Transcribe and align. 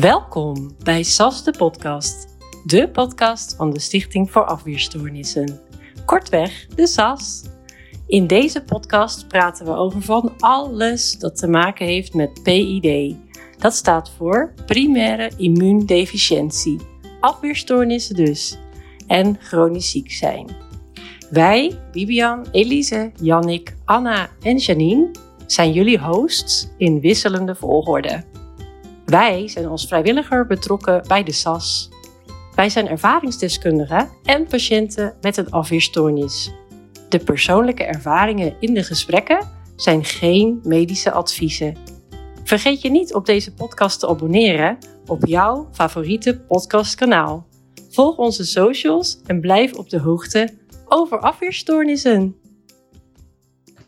Welkom 0.00 0.76
bij 0.84 1.02
SAS 1.02 1.44
de 1.44 1.50
podcast, 1.50 2.36
de 2.64 2.90
podcast 2.90 3.54
van 3.56 3.70
de 3.70 3.80
Stichting 3.80 4.30
voor 4.30 4.44
Afweerstoornissen. 4.44 5.60
Kortweg, 6.04 6.66
de 6.66 6.86
SAS. 6.86 7.44
In 8.06 8.26
deze 8.26 8.64
podcast 8.64 9.28
praten 9.28 9.66
we 9.66 9.72
over 9.72 10.02
van 10.02 10.32
alles 10.38 11.18
dat 11.18 11.36
te 11.36 11.48
maken 11.48 11.86
heeft 11.86 12.14
met 12.14 12.42
PID. 12.42 13.16
Dat 13.56 13.74
staat 13.74 14.10
voor 14.10 14.54
primaire 14.66 15.30
immuundeficiëntie, 15.36 16.80
afweerstoornissen 17.20 18.14
dus, 18.14 18.58
en 19.06 19.36
chronisch 19.40 19.90
ziek 19.90 20.12
zijn. 20.12 20.50
Wij, 21.30 21.80
Bibian, 21.92 22.46
Elise, 22.50 23.12
Jannik, 23.20 23.76
Anna 23.84 24.30
en 24.42 24.56
Janine, 24.56 25.10
zijn 25.46 25.72
jullie 25.72 25.98
hosts 25.98 26.68
in 26.76 27.00
wisselende 27.00 27.54
volgorde. 27.54 28.24
Wij 29.08 29.48
zijn 29.48 29.66
als 29.66 29.86
vrijwilliger 29.86 30.46
betrokken 30.46 31.04
bij 31.06 31.22
de 31.22 31.32
SAS. 31.32 31.88
Wij 32.54 32.68
zijn 32.68 32.88
ervaringsdeskundigen 32.88 34.08
en 34.24 34.46
patiënten 34.46 35.16
met 35.20 35.36
een 35.36 35.50
afweerstoornis. 35.50 36.52
De 37.08 37.18
persoonlijke 37.18 37.84
ervaringen 37.84 38.56
in 38.60 38.74
de 38.74 38.82
gesprekken 38.82 39.48
zijn 39.76 40.04
geen 40.04 40.60
medische 40.62 41.10
adviezen. 41.10 41.76
Vergeet 42.44 42.80
je 42.80 42.90
niet 42.90 43.14
op 43.14 43.26
deze 43.26 43.54
podcast 43.54 44.00
te 44.00 44.08
abonneren 44.08 44.78
op 45.06 45.26
jouw 45.26 45.68
favoriete 45.72 46.40
podcastkanaal. 46.40 47.46
Volg 47.90 48.16
onze 48.16 48.44
socials 48.44 49.20
en 49.26 49.40
blijf 49.40 49.74
op 49.74 49.90
de 49.90 49.98
hoogte 49.98 50.48
over 50.84 51.18
afweerstoornissen. 51.18 52.36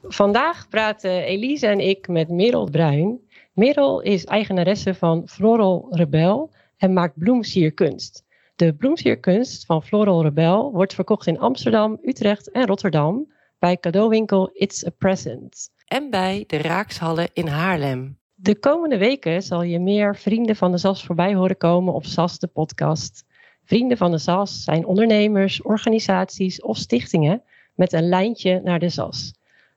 Vandaag 0.03 0.69
praten 0.69 1.23
Elise 1.23 1.67
en 1.67 1.81
ik 1.81 2.09
met 2.09 2.29
Merel 2.29 2.71
Bruin. 2.71 3.21
Merel 3.61 4.01
is 4.01 4.25
eigenaresse 4.25 4.95
van 4.95 5.29
Floral 5.29 5.87
Rebel 5.91 6.51
en 6.77 6.93
maakt 6.93 7.19
bloemsierkunst. 7.19 8.25
De 8.57 8.75
bloemsierkunst 8.75 9.67
van 9.67 9.83
Floral 9.83 10.23
Rebel 10.23 10.73
wordt 10.73 10.95
verkocht 10.95 11.27
in 11.27 11.39
Amsterdam, 11.39 11.99
Utrecht 12.03 12.51
en 12.51 12.67
Rotterdam 12.67 13.33
bij 13.59 13.77
cadeauwinkel 13.77 14.51
It's 14.53 14.87
a 14.87 14.91
Present 14.91 15.71
en 15.87 16.11
bij 16.11 16.45
de 16.47 16.57
Raakshallen 16.57 17.29
in 17.33 17.47
Haarlem. 17.47 18.19
De 18.35 18.59
komende 18.59 18.99
weken 18.99 19.43
zal 19.43 19.63
je 19.63 19.81
meer 19.81 20.17
vrienden 20.17 20.57
van 20.57 20.71
de 20.71 20.79
SAS 20.79 21.05
voorbij 21.05 21.35
horen 21.35 21.57
komen 21.57 21.95
op 21.95 22.05
SAS 22.05 22.39
de 22.39 22.47
podcast. 22.47 23.25
Vrienden 23.65 23.97
van 23.97 24.11
de 24.11 24.19
SAS 24.19 24.63
zijn 24.65 24.87
ondernemers, 24.87 25.63
organisaties 25.63 26.63
of 26.63 26.77
stichtingen 26.77 27.43
met 27.75 27.93
een 27.93 28.09
lijntje 28.09 28.61
naar 28.65 28.79
de 28.79 28.89
SAS. 28.89 29.35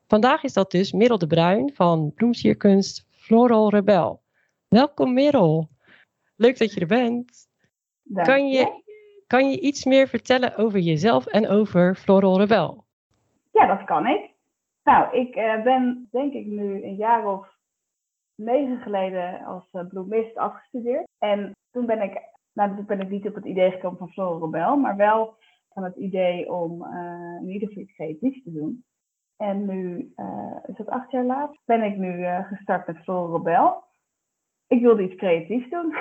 Vandaag 0.07 0.43
is 0.43 0.53
dat 0.53 0.71
dus 0.71 0.91
Merel 0.91 1.17
de 1.17 1.27
Bruin 1.27 1.71
van 1.73 2.11
Bloemsierkunst 2.15 3.05
Floral 3.23 3.69
Rebel. 3.69 4.21
Welkom 4.67 5.13
Merel. 5.13 5.69
Leuk 6.35 6.57
dat 6.57 6.73
je 6.73 6.79
er 6.79 6.87
bent. 6.87 7.47
Kan 8.13 8.47
je, 8.47 8.83
kan 9.27 9.49
je 9.49 9.59
iets 9.59 9.85
meer 9.85 10.07
vertellen 10.07 10.55
over 10.55 10.79
jezelf 10.79 11.25
en 11.25 11.47
over 11.47 11.95
Floral 11.95 12.39
Rebel? 12.39 12.85
Ja, 13.51 13.65
dat 13.65 13.83
kan 13.83 14.07
ik. 14.07 14.31
Nou, 14.83 15.17
ik 15.17 15.35
uh, 15.35 15.63
ben 15.63 16.07
denk 16.11 16.33
ik 16.33 16.45
nu 16.45 16.83
een 16.83 16.95
jaar 16.95 17.27
of 17.27 17.47
negen 18.35 18.81
geleden 18.81 19.43
als 19.45 19.67
uh, 19.71 19.87
bloemist 19.87 20.37
afgestudeerd. 20.37 21.07
En 21.17 21.51
toen 21.71 21.85
ben 21.85 22.01
ik, 22.01 22.21
nou 22.53 22.75
toen 22.75 22.85
ben 22.85 23.01
ik 23.01 23.09
niet 23.09 23.27
op 23.27 23.35
het 23.35 23.45
idee 23.45 23.71
gekomen 23.71 23.97
van 23.97 24.09
Floral 24.09 24.39
Rebel, 24.39 24.75
maar 24.75 24.95
wel 24.95 25.35
van 25.69 25.83
het 25.83 25.95
idee 25.95 26.53
om 26.53 26.83
uh, 26.83 27.41
in 27.41 27.49
ieder 27.49 27.67
geval 27.67 27.83
iets 27.83 27.93
creatiefs 27.93 28.43
te 28.43 28.51
doen. 28.51 28.83
En 29.49 29.65
nu, 29.65 30.13
uh, 30.15 30.57
is 30.65 30.77
het 30.77 30.89
acht 30.89 31.11
jaar 31.11 31.23
later, 31.23 31.57
ben 31.65 31.83
ik 31.83 31.97
nu 31.97 32.19
uh, 32.19 32.47
gestart 32.47 32.87
met 32.87 32.97
Floral 32.97 33.37
Rebel. 33.37 33.83
Ik 34.67 34.81
wilde 34.81 35.03
iets 35.03 35.15
creatiefs 35.15 35.69
doen. 35.69 35.95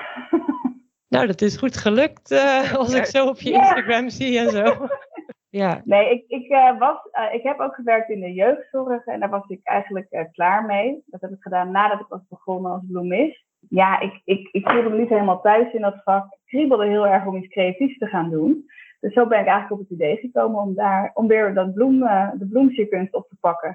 nou, 1.14 1.26
dat 1.26 1.40
is 1.40 1.56
goed 1.56 1.76
gelukt 1.76 2.30
uh, 2.30 2.74
als 2.74 2.94
ik 2.94 3.04
zo 3.04 3.26
op 3.26 3.40
je 3.40 3.52
Instagram 3.52 4.08
zie 4.08 4.38
en 4.38 4.50
zo. 4.50 4.86
ja. 5.62 5.82
Nee, 5.84 6.10
ik, 6.10 6.24
ik, 6.26 6.48
was, 6.78 6.98
ik 7.32 7.42
heb 7.42 7.60
ook 7.60 7.74
gewerkt 7.74 8.10
in 8.10 8.20
de 8.20 8.32
jeugdzorg 8.32 9.06
en 9.06 9.20
daar 9.20 9.30
was 9.30 9.46
ik 9.46 9.60
eigenlijk 9.62 10.28
klaar 10.32 10.64
mee. 10.64 11.02
Dat 11.06 11.20
heb 11.20 11.30
ik 11.30 11.42
gedaan 11.42 11.70
nadat 11.70 12.00
ik 12.00 12.06
was 12.08 12.28
begonnen 12.28 12.72
als 12.72 12.82
bloemist. 12.86 13.44
Ja, 13.68 14.00
ik, 14.00 14.20
ik, 14.24 14.48
ik 14.52 14.70
voelde 14.70 14.88
me 14.88 14.98
niet 14.98 15.08
helemaal 15.08 15.40
thuis 15.40 15.72
in 15.72 15.80
dat 15.80 16.02
vak. 16.04 16.32
Ik 16.32 16.40
kriebelde 16.44 16.86
heel 16.86 17.06
erg 17.06 17.26
om 17.26 17.36
iets 17.36 17.52
creatiefs 17.52 17.98
te 17.98 18.06
gaan 18.06 18.30
doen. 18.30 18.64
Dus 19.02 19.12
zo 19.12 19.26
ben 19.26 19.40
ik 19.40 19.46
eigenlijk 19.46 19.80
op 19.80 19.88
het 19.88 19.98
idee 19.98 20.16
gekomen 20.16 20.60
om, 20.60 20.74
daar, 20.74 21.10
om 21.14 21.26
weer 21.26 21.54
dat 21.54 21.74
bloem, 21.74 21.98
de 22.38 22.46
bloemsierkunst 22.50 23.14
op 23.14 23.28
te 23.28 23.36
pakken. 23.40 23.74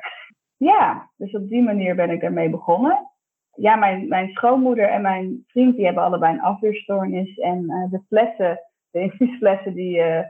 Ja, 0.57 1.09
dus 1.17 1.33
op 1.33 1.49
die 1.49 1.63
manier 1.63 1.95
ben 1.95 2.09
ik 2.09 2.21
ermee 2.21 2.49
begonnen. 2.49 3.09
Ja, 3.51 3.75
mijn, 3.75 4.07
mijn 4.07 4.29
schoonmoeder 4.29 4.89
en 4.89 5.01
mijn 5.01 5.43
vriend 5.47 5.75
die 5.75 5.85
hebben 5.85 6.03
allebei 6.03 6.33
een 6.33 6.41
afweerstoornis. 6.41 7.37
En 7.37 7.63
uh, 7.63 7.91
de 7.91 8.01
flessen, 8.07 8.59
de 8.91 8.99
infuusflessen, 8.99 9.73
die, 9.73 9.97
uh, 9.97 10.23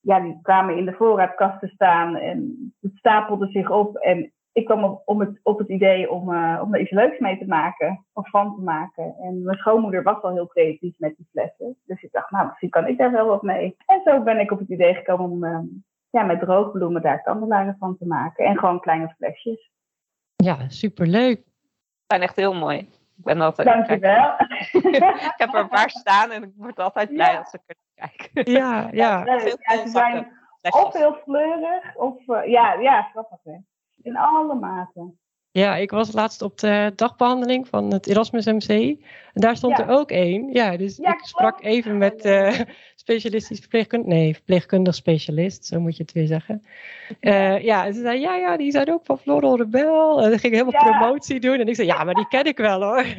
ja, 0.00 0.20
die 0.20 0.38
kwamen 0.42 0.76
in 0.76 0.84
de 0.84 0.92
voorraadkast 0.92 1.60
te 1.60 1.68
staan. 1.68 2.16
En 2.16 2.72
het 2.80 2.96
stapelde 2.96 3.46
zich 3.46 3.70
op. 3.70 3.96
En 3.96 4.32
ik 4.52 4.64
kwam 4.64 4.84
op, 4.84 5.02
om 5.04 5.20
het, 5.20 5.40
op 5.42 5.58
het 5.58 5.68
idee 5.68 6.10
om, 6.10 6.30
uh, 6.30 6.60
om 6.62 6.74
er 6.74 6.80
iets 6.80 6.90
leuks 6.90 7.18
mee 7.18 7.38
te 7.38 7.46
maken, 7.46 8.06
of 8.12 8.30
van 8.30 8.54
te 8.54 8.62
maken. 8.62 9.14
En 9.20 9.42
mijn 9.42 9.58
schoonmoeder 9.58 10.02
was 10.02 10.22
al 10.22 10.32
heel 10.32 10.46
creatief 10.46 10.94
met 10.98 11.16
die 11.16 11.28
flessen. 11.30 11.76
Dus 11.84 12.02
ik 12.02 12.12
dacht, 12.12 12.30
nou, 12.30 12.46
misschien 12.46 12.70
kan 12.70 12.86
ik 12.86 12.98
daar 12.98 13.12
wel 13.12 13.26
wat 13.26 13.42
mee. 13.42 13.76
En 13.86 14.00
zo 14.04 14.22
ben 14.22 14.38
ik 14.38 14.50
op 14.50 14.58
het 14.58 14.68
idee 14.68 14.94
gekomen 14.94 15.30
om 15.30 15.44
uh, 15.44 15.58
ja, 16.10 16.22
met 16.22 16.40
droogbloemen 16.40 17.02
daar 17.02 17.22
kandelaren 17.22 17.76
van 17.78 17.96
te 17.98 18.06
maken. 18.06 18.44
En 18.44 18.58
gewoon 18.58 18.80
kleine 18.80 19.14
flesjes. 19.16 19.70
Ja, 20.36 20.68
superleuk. 20.68 21.42
zijn 22.06 22.22
echt 22.22 22.36
heel 22.36 22.54
mooi. 22.54 22.78
Ik 23.16 23.24
ben 23.24 23.40
altijd. 23.40 23.68
Dankjewel. 23.68 24.34
ik 25.32 25.34
heb 25.36 25.54
er 25.54 25.60
een 25.60 25.68
paar 25.68 25.90
staan 25.90 26.30
en 26.30 26.42
ik 26.42 26.52
word 26.56 26.78
altijd 26.78 27.08
blij 27.08 27.32
ja. 27.32 27.38
als 27.38 27.52
ik 27.52 27.60
er 27.66 27.76
kijk. 27.94 28.48
Ja, 28.48 28.88
ja. 28.92 29.24
ja, 29.24 29.24
ja 29.24 29.38
ze 29.38 29.88
zijn 29.88 30.36
of 30.60 30.92
heel 30.92 31.14
fleurig, 31.14 31.96
of 31.96 32.26
uh, 32.26 32.46
ja, 32.46 32.72
ja, 32.72 33.02
grappig 33.02 33.38
hè. 33.44 33.56
In 34.02 34.16
alle 34.16 34.54
maten. 34.54 35.18
Ja, 35.50 35.76
ik 35.76 35.90
was 35.90 36.12
laatst 36.12 36.42
op 36.42 36.58
de 36.58 36.92
dagbehandeling 36.96 37.68
van 37.68 37.92
het 37.92 38.06
Erasmus 38.06 38.46
MC. 38.46 38.68
En 38.68 39.40
daar 39.40 39.56
stond 39.56 39.78
Ja. 39.78 39.84
er 39.88 39.90
ook 39.98 40.10
één. 40.10 40.52
Ja, 40.52 40.76
dus 40.76 40.96
Ja, 40.96 41.12
ik 41.12 41.18
sprak 41.24 41.62
even 41.62 41.98
met 41.98 42.24
eh 42.24 42.60
specialistisch 42.94 43.58
verpleegkundig. 43.60 44.08
Nee, 44.08 44.34
verpleegkundig 44.34 44.94
specialist, 44.94 45.64
zo 45.64 45.80
moet 45.80 45.96
je 45.96 46.02
het 46.02 46.12
weer 46.12 46.26
zeggen. 46.26 46.62
Eh, 47.20 47.62
ja, 47.64 47.86
en 47.86 47.94
ze 47.94 48.00
zei, 48.00 48.20
ja, 48.20 48.34
ja, 48.34 48.56
die 48.56 48.70
zijn 48.70 48.92
ook 48.92 49.04
van 49.04 49.18
Floral 49.18 49.56
Rebel. 49.56 50.22
En 50.22 50.30
dan 50.30 50.38
ging 50.38 50.52
ik 50.54 50.60
helemaal 50.60 50.82
Ja. 50.92 50.98
promotie 50.98 51.40
doen. 51.40 51.58
En 51.58 51.68
ik 51.68 51.74
zei, 51.74 51.86
ja, 51.86 52.04
maar 52.04 52.14
die 52.14 52.28
ken 52.28 52.44
ik 52.44 52.58
wel 52.58 52.82
hoor. 52.82 53.04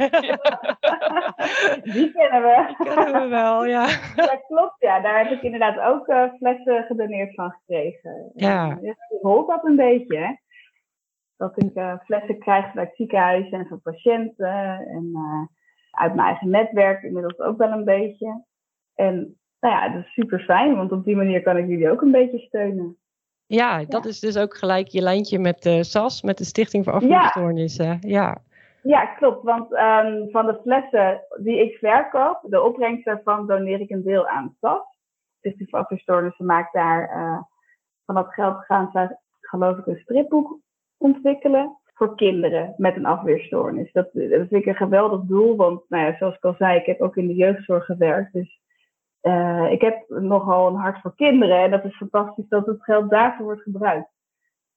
Die 1.83 2.11
kennen 2.11 2.41
we. 2.41 2.73
Die 2.77 2.87
kennen 2.93 3.21
we 3.21 3.27
wel, 3.27 3.65
ja. 3.65 3.85
Dat 4.15 4.43
klopt, 4.47 4.75
ja. 4.79 4.99
Daar 4.99 5.17
heb 5.23 5.31
ik 5.31 5.41
inderdaad 5.41 5.79
ook 5.79 6.07
eh, 6.07 6.23
flessen 6.37 6.83
gedoneerd 6.83 7.33
van 7.33 7.49
gekregen. 7.51 8.31
Ja. 8.35 8.77
Uh, 8.81 8.91
rolt 9.21 9.47
dat 9.47 9.63
een 9.65 9.75
beetje, 9.75 10.17
hè. 10.17 10.31
Dat 11.39 11.63
ik 11.63 11.75
eh, 11.75 11.99
flessen 11.99 12.39
krijg 12.39 12.69
vanuit 12.69 12.87
het 12.87 12.97
ziekenhuis 12.97 13.49
en 13.49 13.67
van 13.67 13.81
patiënten. 13.81 14.79
En 14.87 15.11
eh, 15.13 15.45
uit 15.91 16.15
mijn 16.15 16.27
eigen 16.27 16.49
netwerk 16.49 17.03
inmiddels 17.03 17.39
ook 17.39 17.57
wel 17.57 17.71
een 17.71 17.83
beetje. 17.83 18.43
En 18.95 19.37
nou 19.59 19.75
ja, 19.75 19.89
dat 19.89 20.03
is 20.03 20.13
super 20.13 20.39
fijn, 20.39 20.75
want 20.75 20.91
op 20.91 21.05
die 21.05 21.15
manier 21.15 21.41
kan 21.41 21.57
ik 21.57 21.67
jullie 21.67 21.91
ook 21.91 22.01
een 22.01 22.11
beetje 22.11 22.39
steunen. 22.39 22.97
Ja, 23.45 23.83
dat 23.85 24.05
is 24.05 24.19
dus 24.19 24.37
ook 24.37 24.57
gelijk 24.57 24.87
je 24.87 25.01
lijntje 25.01 25.39
met 25.39 25.61
de 25.61 25.83
SAS, 25.83 26.21
met 26.21 26.37
de 26.37 26.43
Stichting 26.43 26.83
voor 26.83 26.93
Afweerstoornissen. 26.93 27.97
Ja. 28.01 28.37
Ja, 28.83 29.05
klopt. 29.05 29.43
Want 29.43 29.73
ehm, 29.73 30.29
van 30.29 30.45
de 30.45 30.59
flessen 30.61 31.21
die 31.41 31.63
ik 31.63 31.77
verkoop, 31.77 32.39
de 32.43 32.61
opbrengst 32.61 33.05
daarvan 33.05 33.47
doneer 33.47 33.79
ik 33.79 33.89
een 33.89 34.03
deel 34.03 34.27
aan 34.27 34.55
SAS. 34.61 34.81
Stichting 35.37 35.69
voor 35.69 35.79
Afweerstoornissen 35.79 36.45
maakt 36.45 36.73
daar 36.73 37.09
eh, 37.09 37.41
van 38.05 38.15
dat 38.15 38.33
geld 38.33 38.65
gaan 38.65 38.89
ze 38.91 39.17
geloof 39.41 39.77
ik 39.77 39.85
een 39.85 39.99
stripboek 40.03 40.59
ontwikkelen 40.99 41.77
voor 41.93 42.15
kinderen 42.15 42.73
met 42.77 42.95
een 42.95 43.05
afweerstoornis. 43.05 43.91
Dat, 43.91 44.09
dat 44.13 44.29
vind 44.29 44.51
ik 44.51 44.65
een 44.65 44.75
geweldig 44.75 45.21
doel, 45.21 45.55
want 45.55 45.81
nou 45.89 46.03
ja, 46.05 46.15
zoals 46.17 46.35
ik 46.35 46.43
al 46.43 46.55
zei, 46.57 46.79
ik 46.79 46.85
heb 46.85 47.01
ook 47.01 47.15
in 47.17 47.27
de 47.27 47.35
jeugdzorg 47.35 47.85
gewerkt. 47.85 48.33
Dus 48.33 48.59
uh, 49.21 49.67
ik 49.71 49.81
heb 49.81 50.05
nogal 50.09 50.67
een 50.67 50.75
hart 50.75 51.01
voor 51.01 51.15
kinderen 51.15 51.57
en 51.63 51.71
dat 51.71 51.85
is 51.85 51.95
fantastisch 51.97 52.47
dat 52.49 52.65
het 52.65 52.83
geld 52.83 53.09
daarvoor 53.09 53.45
wordt 53.45 53.61
gebruikt. 53.61 54.09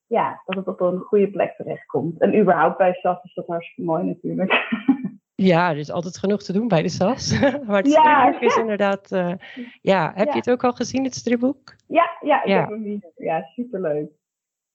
Ja, 0.07 0.43
dat 0.47 0.57
het 0.57 0.67
op 0.69 0.81
een 0.81 0.99
goede 0.99 1.31
plek 1.31 1.55
terechtkomt. 1.57 2.21
En 2.21 2.39
überhaupt 2.39 2.77
bij 2.79 2.93
SAS 2.93 3.23
is 3.23 3.35
dat 3.35 3.47
hartstikke 3.47 3.91
mooi 3.91 4.05
natuurlijk. 4.05 4.53
Ja, 5.35 5.71
er 5.71 5.77
is 5.79 5.91
altijd 5.91 6.19
genoeg 6.19 6.43
te 6.43 6.53
doen 6.53 6.69
bij 6.69 6.83
de 6.83 6.89
SAS. 6.89 7.41
maar 7.67 7.77
het 7.77 7.93
Ja. 7.93 8.41
is 8.41 8.57
inderdaad... 8.57 9.11
uh, 9.13 9.33
ja, 9.81 10.13
heb 10.15 10.27
Ja. 10.27 10.33
je 10.33 10.39
het 10.39 10.51
ook 10.51 10.65
al 10.65 10.73
gezien, 10.73 11.05
het 11.05 11.15
stripboek? 11.15 11.75
Ja, 11.87 12.11
ja, 12.21 12.43
ik 12.43 12.49
Ja. 12.49 12.61
heb 12.61 12.69
hem 12.69 12.83
niet. 12.83 13.13
Ja, 13.17 13.43
superleuk. 13.55 14.11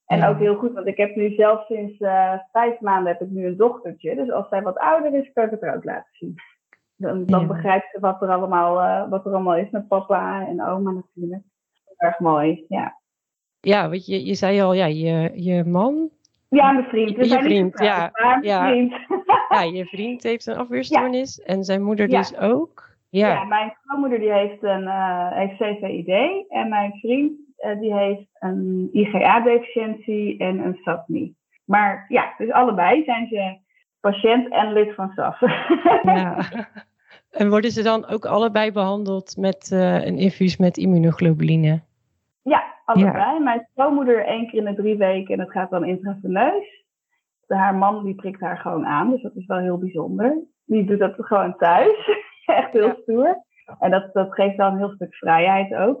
En 0.08 0.24
ook 0.24 0.38
heel 0.38 0.54
goed, 0.56 0.72
want 0.72 0.86
ik 0.86 0.96
heb 0.96 1.16
nu 1.16 1.34
zelf 1.34 1.66
sinds 1.66 1.98
eh, 1.98 2.32
vijf 2.52 2.80
maanden 2.80 3.12
heb 3.12 3.20
ik 3.20 3.28
nu 3.30 3.46
een 3.46 3.56
dochtertje. 3.56 4.14
Dus 4.14 4.30
als 4.30 4.48
zij 4.48 4.62
wat 4.62 4.78
ouder 4.78 5.14
is, 5.14 5.30
kan 5.32 5.44
ik 5.44 5.50
het 5.50 5.62
er 5.62 5.74
ook 5.74 5.84
laten 5.84 6.10
zien. 6.12 6.34
Dan, 6.96 7.26
dan 7.26 7.40
Ja. 7.40 7.46
begrijpt 7.46 7.88
ze 7.92 8.00
wat 8.00 8.22
er, 8.22 8.28
allemaal, 8.28 8.80
eh, 8.80 9.10
wat 9.10 9.26
er 9.26 9.32
allemaal 9.32 9.56
is 9.56 9.70
met 9.70 9.88
papa 9.88 10.46
en 10.46 10.64
oma 10.64 10.90
natuurlijk. 10.90 11.42
Heel 11.84 11.94
erg 12.08 12.18
mooi, 12.18 12.64
ja. 12.68 12.98
Ja, 13.60 13.88
want 13.88 14.06
je, 14.06 14.24
je 14.26 14.34
zei 14.34 14.60
al, 14.60 14.72
ja, 14.74 14.86
je, 14.86 15.30
je 15.34 15.64
man, 15.64 16.10
Ja, 16.48 16.72
mijn 16.72 16.84
vriend. 16.84 17.16
We 17.16 17.22
Je 17.22 17.28
zijn 17.28 17.44
vriend, 17.44 17.78
ja, 17.78 18.10
Maar 18.12 18.44
ja. 18.44 18.68
vriend. 18.68 18.92
ja, 19.48 19.62
je 19.62 19.84
vriend 19.86 20.22
heeft 20.22 20.46
een 20.46 20.56
afweerstoornis 20.56 21.40
en 21.42 21.64
zijn 21.64 21.82
moeder 21.82 22.08
dus 22.08 22.36
ook. 22.38 22.86
Ja, 23.10 23.28
Ja. 23.32 23.44
mijn 23.44 23.76
schoonmoeder 23.82 24.18
die 24.18 24.32
heeft 24.32 24.62
een 24.62 24.86
eh, 24.86 25.30
heeft 25.32 25.56
CVID 25.56 26.08
en 26.48 26.68
mijn 26.68 26.92
vriend 26.92 27.38
eh, 27.58 27.80
die 27.80 27.94
heeft 27.94 28.28
een 28.38 28.88
IGA-deficiëntie 28.92 30.38
en 30.38 30.58
een 30.58 30.78
SAPMI. 30.82 31.34
Maar 31.64 32.04
ja, 32.08 32.34
dus 32.38 32.50
allebei 32.50 33.04
zijn 33.04 33.26
ze 33.26 33.58
patiënt 34.00 34.52
en 34.52 34.72
lid 34.72 34.94
van 34.94 35.12
SAS. 35.14 35.40
ja. 36.02 36.38
En 37.30 37.50
worden 37.50 37.70
ze 37.70 37.82
dan 37.82 38.06
ook 38.06 38.24
allebei 38.26 38.72
behandeld 38.72 39.36
met 39.36 39.72
eh, 39.72 40.06
een 40.06 40.18
infuus 40.18 40.56
met 40.56 40.76
immunoglobuline? 40.76 41.80
Ja, 42.42 42.64
allebei. 42.84 43.40
Mijn 43.40 43.68
schoonmoeder 43.74 44.24
één 44.24 44.46
keer 44.50 44.58
in 44.58 44.74
de 44.74 44.82
drie 44.82 44.96
weken 44.96 45.32
en 45.32 45.38
dat 45.38 45.50
gaat 45.50 45.70
dan 45.70 45.84
intraveneus. 45.84 46.84
Haar 47.46 47.74
man 47.74 48.04
die 48.04 48.14
prikt 48.14 48.40
haar 48.40 48.56
gewoon 48.58 48.86
aan, 48.86 49.10
dus 49.10 49.22
dat 49.22 49.36
is 49.36 49.46
wel 49.46 49.58
heel 49.58 49.78
bijzonder. 49.78 50.38
Die 50.64 50.84
doet 50.84 50.98
dat 50.98 51.14
gewoon 51.16 51.56
thuis. 51.56 52.08
Echt 52.46 52.72
heel 52.72 52.86
Ja. 52.86 52.96
stoer. 53.02 53.44
En 53.78 53.90
dat, 53.90 54.12
dat 54.12 54.32
geeft 54.34 54.56
dan 54.56 54.72
een 54.72 54.78
heel 54.78 54.94
stuk 54.94 55.14
vrijheid 55.14 55.74
ook. 55.74 56.00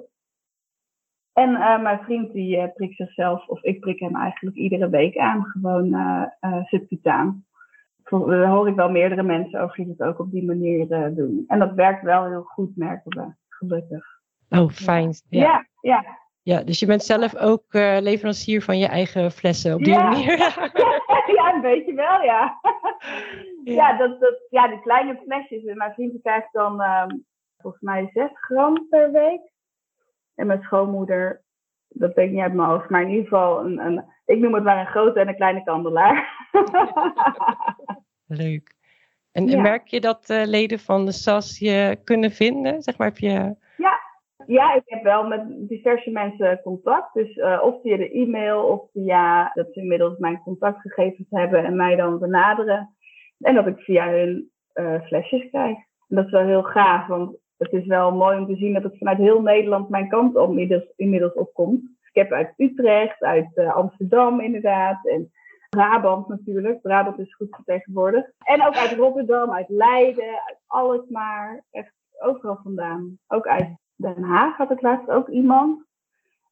En 1.38 1.54
eh, 1.56 1.82
mijn 1.82 1.98
vriend 1.98 2.32
die 2.32 2.56
eh, 2.56 2.72
prikt 2.74 2.96
zichzelf, 2.96 3.48
of 3.48 3.62
ik 3.62 3.80
prik 3.80 4.00
hem 4.00 4.16
eigenlijk 4.16 4.56
iedere 4.56 4.88
week 4.88 5.16
aan, 5.16 5.44
gewoon 5.44 5.94
eh, 6.40 6.64
subcutaan. 6.64 7.44
Daar 8.04 8.46
hoor 8.46 8.68
ik 8.68 8.74
wel 8.74 8.90
meerdere 8.90 9.22
mensen 9.22 9.60
over 9.60 9.76
die 9.76 9.88
het 9.98 10.02
ook 10.02 10.18
op 10.18 10.30
die 10.30 10.44
manier 10.44 10.88
doen. 11.14 11.44
En 11.46 11.58
dat 11.58 11.72
werkt 11.72 12.02
wel 12.02 12.26
heel 12.26 12.42
goed, 12.42 12.76
merken 12.76 13.10
we, 13.16 13.34
gelukkig. 13.48 14.04
Oh, 14.48 14.68
fijn. 14.68 15.12
Ja. 15.28 15.42
Ja, 15.42 15.66
ja. 15.80 16.04
Ja, 16.42 16.62
dus 16.62 16.80
je 16.80 16.86
bent 16.86 17.02
zelf 17.02 17.36
ook 17.36 17.64
leverancier 18.00 18.62
van 18.62 18.78
je 18.78 18.86
eigen 18.86 19.30
flessen 19.30 19.74
op 19.74 19.84
die 19.84 19.92
Ja. 19.92 20.08
manier. 20.08 20.38
ja, 21.36 21.54
een 21.54 21.60
beetje 21.60 21.94
wel, 21.94 22.22
ja. 22.22 22.60
Ja. 23.64 23.96
dat, 23.96 24.20
dat, 24.20 24.38
ja, 24.50 24.68
die 24.68 24.80
kleine 24.80 25.20
flesjes. 25.24 25.74
Mijn 25.74 25.92
vriend 25.92 26.22
krijgt 26.22 26.52
dan 26.52 26.82
ehm, 26.82 27.16
volgens 27.56 27.82
mij 27.82 28.10
6 28.12 28.30
gram 28.32 28.86
per 28.90 29.12
week. 29.12 29.40
En 30.38 30.46
mijn 30.46 30.62
schoonmoeder, 30.62 31.42
dat 31.88 32.14
weet 32.14 32.26
ik 32.26 32.32
niet 32.32 32.42
uit 32.42 32.52
mijn 32.54 32.68
hoofd, 32.68 32.88
maar 32.90 33.02
in 33.02 33.08
ieder 33.08 33.24
geval, 33.24 33.64
een, 33.64 33.78
een, 33.78 34.04
ik 34.24 34.38
noem 34.38 34.54
het 34.54 34.64
maar 34.64 34.78
een 34.78 34.86
grote 34.86 35.20
en 35.20 35.28
een 35.28 35.36
kleine 35.36 35.62
kandelaar. 35.62 36.48
Leuk. 38.26 38.74
En, 39.32 39.42
en 39.48 39.50
Ja. 39.56 39.62
merk 39.62 39.86
je 39.86 40.00
dat 40.00 40.30
eh, 40.30 40.42
leden 40.46 40.78
van 40.78 41.04
de 41.04 41.12
SAS 41.12 41.58
je 41.58 42.00
kunnen 42.04 42.30
vinden? 42.30 42.82
Zeg 42.82 42.98
maar, 42.98 43.06
heb 43.08 43.18
je... 43.18 43.56
ja, 44.46 44.74
ik 44.74 44.82
heb 44.84 45.02
wel 45.02 45.26
met 45.26 45.68
diverse 45.68 46.10
mensen 46.10 46.60
contact. 46.62 47.14
Dus 47.14 47.36
eh, 47.36 47.60
of 47.62 47.80
via 47.82 47.96
de 47.96 48.10
e-mail 48.10 48.62
of 48.64 48.90
via 48.92 49.50
dat 49.54 49.66
ze 49.72 49.80
inmiddels 49.80 50.18
mijn 50.18 50.40
contactgegevens 50.42 51.26
hebben 51.30 51.64
en 51.64 51.76
mij 51.76 51.96
dan 51.96 52.18
benaderen. 52.18 52.96
En 53.38 53.54
dat 53.54 53.66
ik 53.66 53.78
via 53.78 54.10
hun 54.10 54.50
eh, 54.72 55.02
flesjes 55.02 55.48
krijg. 55.50 55.76
En 56.08 56.16
dat 56.16 56.24
is 56.24 56.30
wel 56.30 56.46
heel 56.46 56.62
gaaf, 56.62 57.06
want 57.06 57.36
het 57.58 57.72
is 57.72 57.86
wel 57.86 58.14
mooi 58.14 58.38
om 58.38 58.46
te 58.46 58.56
zien 58.56 58.74
dat 58.74 58.82
het 58.82 58.98
vanuit 58.98 59.18
heel 59.18 59.42
Nederland 59.42 59.88
mijn 59.88 60.08
kant 60.08 60.36
op 60.36 60.58
inmiddels, 60.96 61.32
opkomt. 61.32 61.82
Ik 62.08 62.14
heb 62.14 62.32
uit 62.32 62.52
Utrecht, 62.56 63.22
uit 63.22 63.56
eh, 63.56 63.74
Amsterdam 63.74 64.40
inderdaad. 64.40 65.06
En 65.06 65.32
Brabant 65.68 66.28
natuurlijk. 66.28 66.80
Brabant 66.80 67.18
is 67.18 67.34
goed 67.34 67.54
vertegenwoordigd. 67.54 68.32
En 68.38 68.66
ook 68.66 68.74
uit 68.74 68.92
Rotterdam, 68.92 69.52
uit 69.52 69.68
Leiden, 69.68 70.42
uit 70.46 70.58
Alkmaar. 70.66 71.64
Echt 71.70 71.92
overal 72.18 72.58
vandaan. 72.62 73.18
Ook 73.26 73.46
uit 73.46 73.68
Den 73.94 74.22
Haag 74.22 74.56
had 74.56 74.70
ik 74.70 74.80
laatst 74.80 75.08
ook 75.08 75.28
iemand. 75.28 75.86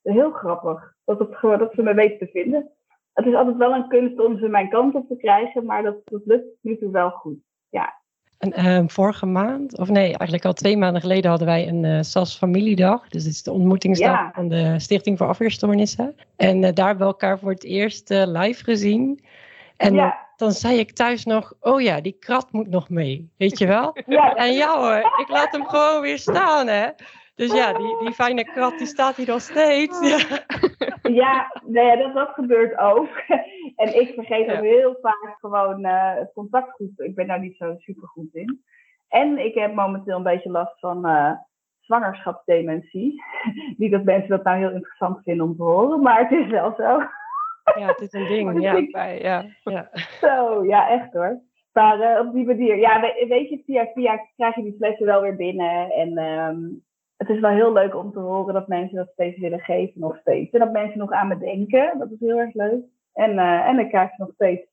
Heel 0.02 0.30
grappig 0.30 0.94
dat, 1.04 1.18
het, 1.18 1.40
dat 1.40 1.72
ze 1.74 1.82
me 1.82 1.94
weten 1.94 2.18
te 2.18 2.26
vinden. 2.26 2.70
Het 3.12 3.26
is 3.26 3.34
altijd 3.34 3.56
wel 3.56 3.74
een 3.74 3.88
kunst 3.88 4.20
om 4.20 4.38
ze 4.38 4.48
mijn 4.48 4.68
kant 4.68 4.94
op 4.94 5.08
te 5.08 5.16
krijgen, 5.16 5.64
maar 5.64 5.82
dat, 5.82 5.96
dat 6.04 6.22
lukt 6.24 6.46
nu 6.60 6.78
toe 6.78 6.90
wel 6.90 7.10
goed. 7.10 7.38
En 8.38 8.52
ehm, 8.52 8.86
vorige 8.88 9.26
maand, 9.26 9.78
of 9.78 9.88
nee, 9.88 10.04
eigenlijk 10.06 10.44
al 10.44 10.52
twee 10.52 10.76
maanden 10.76 11.00
geleden 11.00 11.30
hadden 11.30 11.48
wij 11.48 11.68
een 11.68 11.84
eh, 11.84 11.98
SAS 12.00 12.36
familiedag. 12.38 13.08
Dus 13.08 13.24
dit 13.24 13.32
is 13.32 13.42
de 13.42 13.52
ontmoetingsdag 13.52 14.10
Ja. 14.12 14.30
van 14.34 14.48
de 14.48 14.74
Stichting 14.78 15.18
voor 15.18 15.26
Afweerstoornissen. 15.26 16.14
En 16.36 16.64
eh, 16.64 16.74
daar 16.74 16.86
hebben 16.86 17.06
we 17.06 17.12
elkaar 17.12 17.38
voor 17.38 17.50
het 17.50 17.64
eerst 17.64 18.10
eh, 18.10 18.22
live 18.26 18.64
gezien. 18.64 19.24
En 19.76 19.88
dan, 19.94 20.04
ja, 20.04 20.26
dan 20.36 20.52
zei 20.52 20.78
ik 20.78 20.92
thuis 20.92 21.24
nog, 21.24 21.52
oh 21.60 21.80
ja, 21.80 22.00
die 22.00 22.16
krat 22.20 22.52
moet 22.52 22.68
nog 22.70 22.88
mee, 22.88 23.30
weet 23.36 23.58
je 23.58 23.66
wel? 23.66 23.96
ja, 24.06 24.34
En 24.34 24.52
ja 24.52 24.78
hoor, 24.78 25.12
ik 25.20 25.28
laat 25.28 25.52
hem 25.52 25.66
gewoon 25.66 26.00
weer 26.02 26.18
staan 26.18 26.66
hè. 26.66 26.86
Dus 27.36 27.52
ja, 27.52 27.72
die, 27.72 27.96
die 27.98 28.12
fijne 28.12 28.44
krat 28.44 28.78
die 28.78 28.86
staat 28.86 29.16
hier 29.16 29.26
nog 29.26 29.40
steeds. 29.40 30.00
Ja. 30.08 30.18
ja 31.22 31.52
nee, 31.66 31.96
dat, 31.96 32.14
dat 32.14 32.28
gebeurt 32.28 32.78
ook. 32.78 33.08
En 33.76 34.00
ik 34.00 34.14
vergeet 34.14 34.46
Ja. 34.46 34.56
ook 34.56 34.64
heel 34.64 34.98
vaak 35.00 35.36
gewoon 35.40 35.84
eh, 35.84 36.14
het 36.14 36.32
contact 36.34 36.70
goed. 36.70 36.90
Ik 37.00 37.14
ben 37.14 37.26
daar 37.26 37.40
niet 37.40 37.56
zo 37.56 37.74
super 37.78 38.08
goed 38.08 38.34
in. 38.34 38.62
En 39.08 39.38
ik 39.44 39.54
heb 39.54 39.74
momenteel 39.74 40.16
een 40.16 40.22
beetje 40.22 40.50
last 40.50 40.78
van 40.78 41.06
eh, 41.06 41.32
zwangerschapsdementie. 41.80 43.22
Niet 43.78 43.90
dat 43.92 44.04
mensen 44.04 44.28
dat 44.28 44.44
nou 44.44 44.58
heel 44.58 44.70
interessant 44.70 45.20
vinden 45.24 45.46
om 45.46 45.56
te 45.56 45.62
horen, 45.62 46.02
maar 46.02 46.18
het 46.28 46.30
is 46.30 46.46
wel 46.46 46.74
zo. 46.76 46.82
ja, 47.78 47.86
het 47.86 48.00
is 48.00 48.12
een 48.12 48.26
ding. 48.26 48.62
Ja. 48.62 48.86
Bij, 48.90 49.20
ja. 49.20 49.44
Ja. 49.62 49.88
Zo, 50.20 50.64
ja, 50.64 50.88
echt 50.88 51.12
hoor. 51.12 51.40
Maar 51.72 52.00
eh, 52.00 52.26
op 52.26 52.32
die 52.32 52.46
manier, 52.46 52.76
ja, 52.76 53.00
we- 53.00 53.24
weet 53.28 53.48
je, 53.48 53.62
via 53.66 53.86
via 53.94 54.20
krijg 54.36 54.54
je 54.54 54.62
die 54.62 54.76
flessen 54.76 55.06
wel 55.06 55.20
weer 55.20 55.36
binnen. 55.36 55.90
En 55.90 56.16
ehm, 56.18 56.58
het 57.16 57.28
is 57.28 57.40
wel 57.40 57.50
heel 57.50 57.72
leuk 57.72 57.94
om 57.94 58.12
te 58.12 58.18
horen 58.18 58.54
dat 58.54 58.68
mensen 58.68 58.96
dat 58.96 59.08
steeds 59.12 59.38
willen 59.38 59.60
geven, 59.60 60.00
nog 60.00 60.16
steeds. 60.16 60.52
En 60.52 60.60
dat 60.60 60.72
mensen 60.72 60.98
nog 60.98 61.10
aan 61.10 61.28
me 61.28 61.38
denken, 61.38 61.98
dat 61.98 62.10
is 62.10 62.20
heel 62.20 62.38
erg 62.38 62.54
leuk. 62.54 62.84
En, 63.12 63.38
eh 63.38 63.68
en 63.68 63.76
dan 63.76 63.88
krijg 63.88 64.10
je 64.10 64.22
nog 64.22 64.32
steeds 64.34 64.66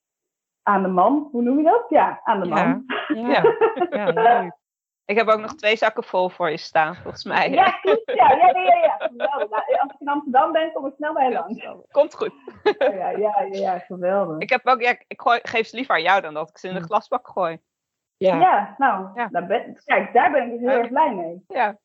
aan 0.63 0.81
de 0.81 0.88
man, 0.88 1.28
hoe 1.31 1.42
noem 1.42 1.57
je 1.57 1.63
dat? 1.63 1.86
Ja, 1.90 2.22
aan 2.24 2.40
de 2.40 2.50
man. 2.50 2.84
Ja. 3.07 3.44
Ja, 3.90 4.06
leuk. 4.10 4.62
Ik 5.06 5.18
heb 5.18 5.28
ook 5.28 5.40
nog 5.40 5.56
twee 5.56 5.75
zakken 5.75 6.04
vol 6.04 6.30
voor 6.30 6.50
je 6.50 6.57
staan, 6.57 6.95
volgens 6.95 7.24
mij. 7.24 7.50
Ja, 7.51 7.69
klopt, 7.81 8.12
ja, 8.16 8.31
ja, 8.31 8.48
ja, 8.54 8.62
ja, 8.62 8.75
ja. 8.84 8.96
Geweldig. 9.07 9.50
Nou, 9.50 9.63
als 9.81 9.94
ik 9.94 10.00
in 10.00 10.07
Amsterdam 10.10 10.51
ben, 10.51 10.72
kom 10.74 10.86
ik 10.86 10.94
snel 10.96 11.13
bij 11.13 11.25
je 11.30 11.34
langs. 11.34 11.68
Komt 11.92 12.16
goed. 12.16 12.34
Ja, 12.80 13.10
ja, 13.10 13.10
ja, 13.18 13.42
ja, 13.51 13.80
geweldig. 13.80 14.38
Ik, 14.38 14.50
heb 14.50 14.68
ook, 14.68 14.81
ja, 14.81 14.96
ik 15.07 15.22
gooi, 15.22 15.39
geef 15.44 15.68
ze 15.68 15.75
liever 15.75 15.96
aan 15.96 16.01
jou 16.01 16.22
dan 16.22 16.34
dat 16.34 16.50
ik 16.50 16.57
ze 16.57 16.68
in 16.68 16.74
de 16.74 16.80
Hm. 16.80 16.86
glasbak 16.86 17.28
gooi. 17.28 17.57
Ja. 18.18 18.39
Ja, 18.39 18.75
nou, 18.78 19.07
Ja. 19.16 19.28
Daar 19.31 19.46
ben, 19.46 19.81
kijk, 19.86 20.13
daar 20.13 20.31
ben 20.31 20.44
ik 20.44 20.51
dus 20.51 20.60
heel 20.60 20.69
erg 20.80 20.89
blij 20.89 21.13
mee. 21.16 21.44
Ja. 21.48 21.78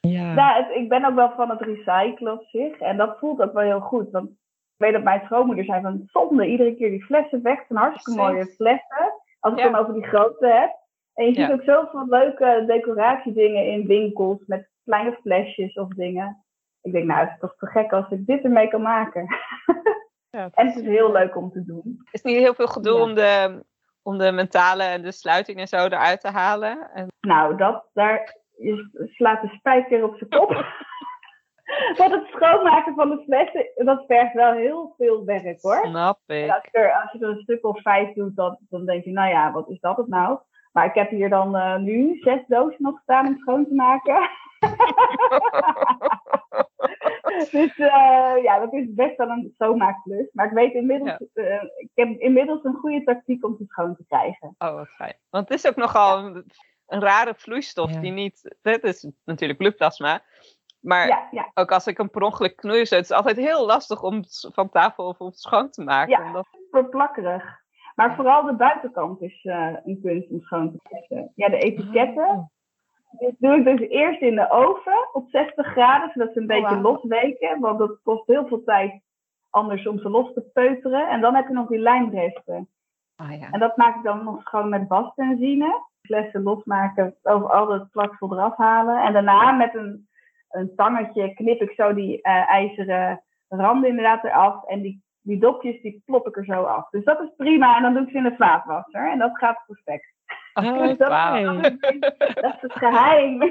Ja. 0.00 0.34
Ja, 0.34 0.54
het- 0.54 0.76
ik 0.76 0.88
ben 0.88 1.04
ook 1.04 1.14
wel 1.14 1.32
van 1.36 1.50
het 1.50 1.60
recyclen 1.60 2.32
op 2.32 2.42
zich. 2.48 2.78
En 2.78 2.96
dat 2.96 3.18
voelt 3.18 3.42
ook 3.42 3.52
wel 3.52 3.62
heel 3.62 3.80
goed. 3.80 4.10
Want 4.10 4.28
ik 4.30 4.36
weet 4.76 4.92
dat 4.92 5.02
mijn 5.02 5.20
schoonmoeder 5.24 5.64
zei 5.64 5.80
van 5.82 6.02
zonde, 6.06 6.46
iedere 6.46 6.76
keer 6.76 6.90
die 6.90 7.04
flessen 7.04 7.42
weg. 7.42 7.58
Het 7.58 7.66
zijn 7.68 7.78
hartstikke 7.78 8.20
mooie 8.20 8.46
flessen. 8.46 9.12
Als 9.40 9.52
ik 9.52 9.58
Ja. 9.58 9.64
dan 9.70 9.80
over 9.80 9.92
die 9.94 10.06
grote 10.06 10.46
heb. 10.46 10.78
En 11.14 11.24
je 11.26 11.34
ziet 11.34 11.46
Ja. 11.46 11.52
ook 11.52 11.62
zoveel 11.62 12.06
leuke 12.08 12.64
decoratiedingen 12.66 13.66
in 13.66 13.86
winkels 13.86 14.42
met 14.46 14.68
kleine 14.84 15.16
flesjes 15.20 15.74
of 15.74 15.88
dingen. 15.88 16.44
Ik 16.82 16.92
denk, 16.92 17.04
nou, 17.04 17.20
het 17.20 17.30
is 17.30 17.38
toch 17.40 17.54
te 17.56 17.66
gek 17.66 17.92
als 17.92 18.10
ik 18.10 18.26
dit 18.26 18.44
ermee 18.44 18.68
kan 18.68 18.82
maken. 18.82 19.26
Ja. 20.30 20.50
En 20.54 20.66
het 20.66 20.76
is 20.76 20.82
heel 20.82 21.12
leuk 21.12 21.36
om 21.36 21.50
te 21.50 21.64
doen. 21.64 22.08
is 22.10 22.22
niet 22.22 22.36
heel 22.36 22.54
veel 22.54 22.66
gedoe 22.66 22.96
Ja. 22.96 23.02
om, 23.02 23.14
de, 23.14 23.64
om 24.02 24.18
de 24.18 24.32
mentale 24.32 24.82
en 24.82 25.02
de 25.02 25.12
sluiting 25.12 25.58
en 25.58 25.68
zo 25.68 25.76
eruit 25.76 26.20
te 26.20 26.28
halen. 26.28 26.90
En, 26.94 27.06
Nou, 27.20 27.56
dat, 27.56 27.84
daar, 27.92 28.36
je 28.60 29.08
slaat 29.10 29.42
de 29.42 29.48
spijker 29.48 30.04
op 30.04 30.16
zijn 30.16 30.30
kop. 30.30 30.48
Want 31.96 32.12
het 32.12 32.26
schoonmaken 32.26 32.94
van 32.94 33.08
de 33.08 33.22
flessen, 33.24 33.70
dat 33.74 34.04
vergt 34.06 34.32
wel 34.32 34.52
heel 34.52 34.94
veel 34.96 35.24
werk 35.24 35.60
hoor. 35.60 35.86
snap 35.86 36.18
ik. 36.26 36.50
als, 36.50 36.64
je 36.70 36.78
er, 36.78 36.92
als 36.92 37.12
je 37.12 37.18
er 37.18 37.28
een 37.28 37.40
stuk 37.42 37.64
of 37.64 37.82
vijf 37.82 38.12
doet, 38.12 38.36
dan, 38.36 38.58
dan 38.68 38.86
denk 38.86 39.04
je, 39.04 39.10
nou 39.10 39.28
ja, 39.28 39.52
wat 39.52 39.68
is 39.68 39.80
dat 39.80 39.96
het 39.96 40.08
nou? 40.08 40.38
Maar 40.72 40.86
ik 40.86 40.94
heb 40.94 41.10
hier 41.10 41.28
dan 41.28 41.56
eh, 41.56 41.76
nu 41.76 42.18
zes 42.20 42.40
dozen 42.46 42.82
nog 42.82 43.00
staan 43.02 43.26
om 43.26 43.38
schoon 43.38 43.66
te 43.66 43.74
maken. 43.74 44.28
dus 47.50 47.78
eh, 47.78 48.42
ja, 48.42 48.58
dat 48.58 48.72
is 48.72 48.94
best 48.94 49.16
wel 49.16 49.28
een 49.28 49.52
schoonmaakklus. 49.54 50.28
Maar 50.32 50.46
ik 50.46 50.52
weet 50.52 50.74
inmiddels, 50.74 51.16
eh, 51.32 51.62
ik 51.76 51.90
heb 51.94 52.08
inmiddels 52.08 52.64
een 52.64 52.74
goede 52.74 53.04
tactiek 53.04 53.44
om 53.44 53.56
ze 53.56 53.64
schoon 53.66 53.96
te 53.96 54.04
krijgen. 54.06 54.54
Oh, 54.58 54.74
wat 54.74 54.88
fijn. 54.88 55.16
Want 55.30 55.48
het 55.48 55.58
is 55.58 55.66
ook 55.66 55.76
nogal 55.76 56.42
een 56.90 57.00
rare 57.00 57.34
vloeistof 57.36 57.92
Ja. 57.92 58.00
die 58.00 58.12
niet... 58.12 58.56
Dit 58.62 58.82
is 58.82 59.10
natuurlijk 59.24 59.58
bloedplasma. 59.58 60.22
Maar 60.80 61.06
Ja, 61.08 61.28
ja, 61.30 61.50
ook 61.54 61.72
als 61.72 61.86
ik 61.86 61.98
een 61.98 62.10
per 62.10 62.22
ongeluk 62.22 62.56
knoeis, 62.56 62.90
het 62.90 63.04
is 63.04 63.10
altijd 63.10 63.36
heel 63.36 63.66
lastig 63.66 64.02
om 64.02 64.16
het 64.16 64.48
van 64.52 64.70
tafel 64.70 65.06
of 65.06 65.18
om 65.18 65.26
het 65.26 65.38
schoon 65.38 65.70
te 65.70 65.82
maken. 65.82 66.20
Ja. 66.20 66.26
Omdat, 66.26 66.46
verplakkerig. 66.70 67.58
Maar 67.94 68.14
vooral 68.14 68.42
de 68.42 68.52
buitenkant 68.52 69.22
is 69.22 69.44
eh, 69.44 69.74
een 69.84 70.00
kunst 70.02 70.30
om 70.30 70.40
schoon 70.40 70.70
te 70.70 70.78
krijgen. 70.88 71.32
Ja, 71.34 71.48
de 71.48 71.58
etiketten. 71.58 72.50
Die 73.10 73.36
doe 73.38 73.56
ik 73.56 73.64
dus 73.64 73.88
eerst 73.88 74.20
in 74.20 74.34
de 74.34 74.50
oven 74.50 75.08
op 75.12 75.28
60 75.30 75.66
graden, 75.66 76.10
zodat 76.14 76.32
ze 76.32 76.40
een 76.40 76.46
beetje 76.46 76.80
wauw. 76.80 76.80
losweken. 76.80 77.60
Want 77.60 77.78
dat 77.78 77.98
kost 78.02 78.26
heel 78.26 78.46
veel 78.46 78.64
tijd 78.64 79.02
anders 79.50 79.86
om 79.86 79.98
ze 79.98 80.08
los 80.08 80.32
te 80.32 80.40
peuteren. 80.52 81.08
En 81.08 81.20
dan 81.20 81.34
heb 81.34 81.46
je 81.46 81.52
nog 81.52 81.68
die 81.68 81.78
lijmresten. 81.78 82.68
Ah, 83.20 83.38
ja. 83.40 83.48
En 83.50 83.60
dat 83.60 83.76
maak 83.76 83.96
ik 83.96 84.02
dan 84.02 84.24
nog 84.24 84.42
schoon 84.42 84.68
met 84.68 84.88
wasbenzine. 84.88 85.88
Flessen 86.02 86.42
losmaken, 86.42 87.14
over 87.22 87.50
al 87.50 87.68
het 87.72 87.90
plaksel 87.90 88.32
eraf 88.32 88.56
halen. 88.56 89.02
En 89.02 89.12
daarna 89.12 89.52
met 89.52 89.74
een, 89.74 90.08
een 90.50 90.72
tangetje 90.76 91.34
knip 91.34 91.60
ik 91.60 91.70
zo 91.70 91.94
die 91.94 92.22
eh, 92.22 92.50
ijzeren 92.50 93.22
randen 93.48 93.88
inderdaad 93.88 94.24
eraf. 94.24 94.64
En 94.64 94.80
die, 94.80 95.02
die 95.22 95.38
dopjes 95.40 95.82
die 95.82 96.02
plop 96.04 96.26
ik 96.26 96.36
er 96.36 96.44
zo 96.44 96.62
af. 96.62 96.90
Dus 96.90 97.04
dat 97.04 97.20
is 97.20 97.30
prima. 97.36 97.76
En 97.76 97.82
dan 97.82 97.94
doe 97.94 98.02
ik 98.02 98.10
ze 98.10 98.16
in 98.16 98.22
de 98.22 98.34
vaatwasser. 98.36 99.10
En 99.10 99.18
dat 99.18 99.38
gaat 99.38 99.62
perfect. 99.66 100.12
Oh, 100.54 100.78
Dus 100.78 100.96
dat, 101.04 101.08
Wauw. 101.08 101.60
dat 101.60 102.54
is 102.54 102.60
het 102.60 102.72
geheim. 102.72 103.42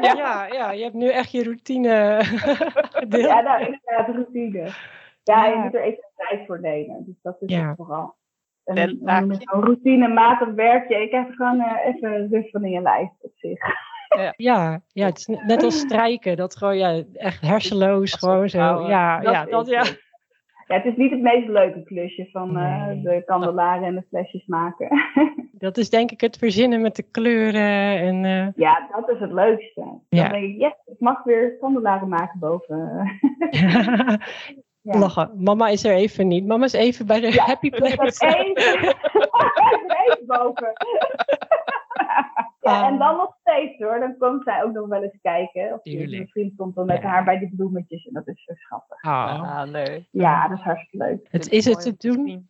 ja, 0.00 0.46
ja, 0.46 0.70
je 0.72 0.82
hebt 0.82 0.94
nu 0.94 1.08
echt 1.10 1.30
je 1.30 1.44
routine 1.44 2.18
gedeeld. 3.00 3.24
Ja, 3.24 3.40
nou, 3.40 3.60
inderdaad, 3.64 4.08
routine. 4.14 4.68
Ja, 5.22 5.46
je 5.46 5.56
moet 5.56 5.74
er 5.74 5.82
even 5.82 6.04
tijd 6.16 6.46
voor 6.46 6.60
nemen. 6.60 7.04
Dus 7.04 7.20
dat 7.22 7.36
is 7.42 7.54
Ja. 7.54 7.66
het 7.68 7.76
vooral. 7.76 8.16
En 8.68 8.74
Wel- 8.74 8.96
dan 9.00 9.20
noem 9.20 9.30
je 9.32 9.36
zo'n 9.40 9.62
routinematig 9.64 10.48
werkje. 10.54 11.02
Ik 11.02 11.10
heb 11.10 11.30
gewoon 11.30 11.60
eh, 11.60 11.86
even 11.94 12.28
rust 12.30 12.50
van 12.50 12.64
in 12.64 12.70
je 12.70 12.80
lijf 12.82 13.08
op 13.20 13.32
zich. 13.34 13.60
Ja, 14.36 14.80
ja, 14.92 15.06
het 15.06 15.18
is 15.18 15.26
ne- 15.26 15.42
net 15.46 15.62
als 15.62 15.78
strijken. 15.78 16.36
Dat 16.36 16.56
gewoon, 16.56 16.76
ja, 16.78 17.02
echt 17.14 17.40
hersenloos, 17.40 18.12
gewoon 18.14 18.48
zo. 18.48 18.58
Ja, 18.88 19.20
Dat 19.20 19.32
ja, 19.32 19.44
dat, 19.44 19.68
ja. 19.68 19.78
het. 19.78 20.06
Ja, 20.66 20.74
het 20.74 20.84
is 20.84 20.96
niet 20.96 21.10
het 21.10 21.20
meest 21.20 21.48
leuke 21.48 21.82
klusje 21.82 22.28
van 22.32 22.56
eh, 22.56 22.88
de 23.02 23.22
kandelaren 23.26 23.84
en 23.84 23.94
de 23.94 24.04
flesjes 24.08 24.46
maken. 24.46 24.88
Dat 25.58 25.76
is 25.76 25.90
denk 25.90 26.10
ik 26.10 26.20
het 26.20 26.38
verzinnen 26.38 26.80
met 26.80 26.96
de 26.96 27.02
kleuren 27.02 27.98
en... 27.98 28.24
eh, 28.24 28.46
ja, 28.56 28.88
dat 28.92 29.10
is 29.10 29.20
het 29.20 29.32
leukste. 29.32 29.80
Dan 29.80 30.02
Ja. 30.08 30.28
denk 30.28 30.44
ik, 30.44 30.60
yes, 30.60 30.72
ik 30.84 30.98
mag 31.00 31.22
weer 31.24 31.56
kandelaren 31.60 32.08
maken 32.08 32.38
boven. 32.38 33.10
Ja. 34.80 34.98
Lachen. 34.98 35.30
Mama 35.36 35.68
is 35.68 35.84
er 35.84 35.94
even 35.94 36.26
niet. 36.28 36.46
Mama 36.46 36.64
is 36.64 36.72
even 36.72 37.06
bij 37.06 37.20
de 37.20 37.32
Ja, 37.32 37.44
happy 37.44 37.70
place. 37.70 38.26
even, 38.26 38.56
even 40.06 40.26
boven. 40.36 40.72
ja, 42.60 42.86
en 42.86 42.98
dan 42.98 43.16
nog 43.16 43.36
steeds 43.40 43.78
hoor. 43.78 43.98
Dan 44.00 44.16
komt 44.18 44.42
zij 44.44 44.62
ook 44.64 44.72
nog 44.72 44.88
wel 44.88 45.02
eens 45.02 45.18
kijken. 45.22 45.72
Of 45.72 45.80
mijn 45.84 46.28
vriend 46.28 46.56
komt 46.56 46.74
dan 46.74 46.86
met 46.86 47.02
Ja. 47.02 47.08
haar 47.08 47.24
bij 47.24 47.38
die 47.38 47.54
bloemetjes. 47.56 48.04
En 48.06 48.12
dat 48.12 48.28
is 48.28 48.44
zo 48.44 48.54
schattig. 48.54 49.02
Ah, 49.02 49.58
Ah, 49.58 49.68
leuk. 49.70 50.08
Ja, 50.10 50.48
dat 50.48 50.58
is 50.58 50.64
hartstikke 50.64 51.06
leuk. 51.06 51.26
het 51.30 51.48
is 51.48 51.64
het 51.64 51.80
te 51.80 51.94
doen. 52.08 52.48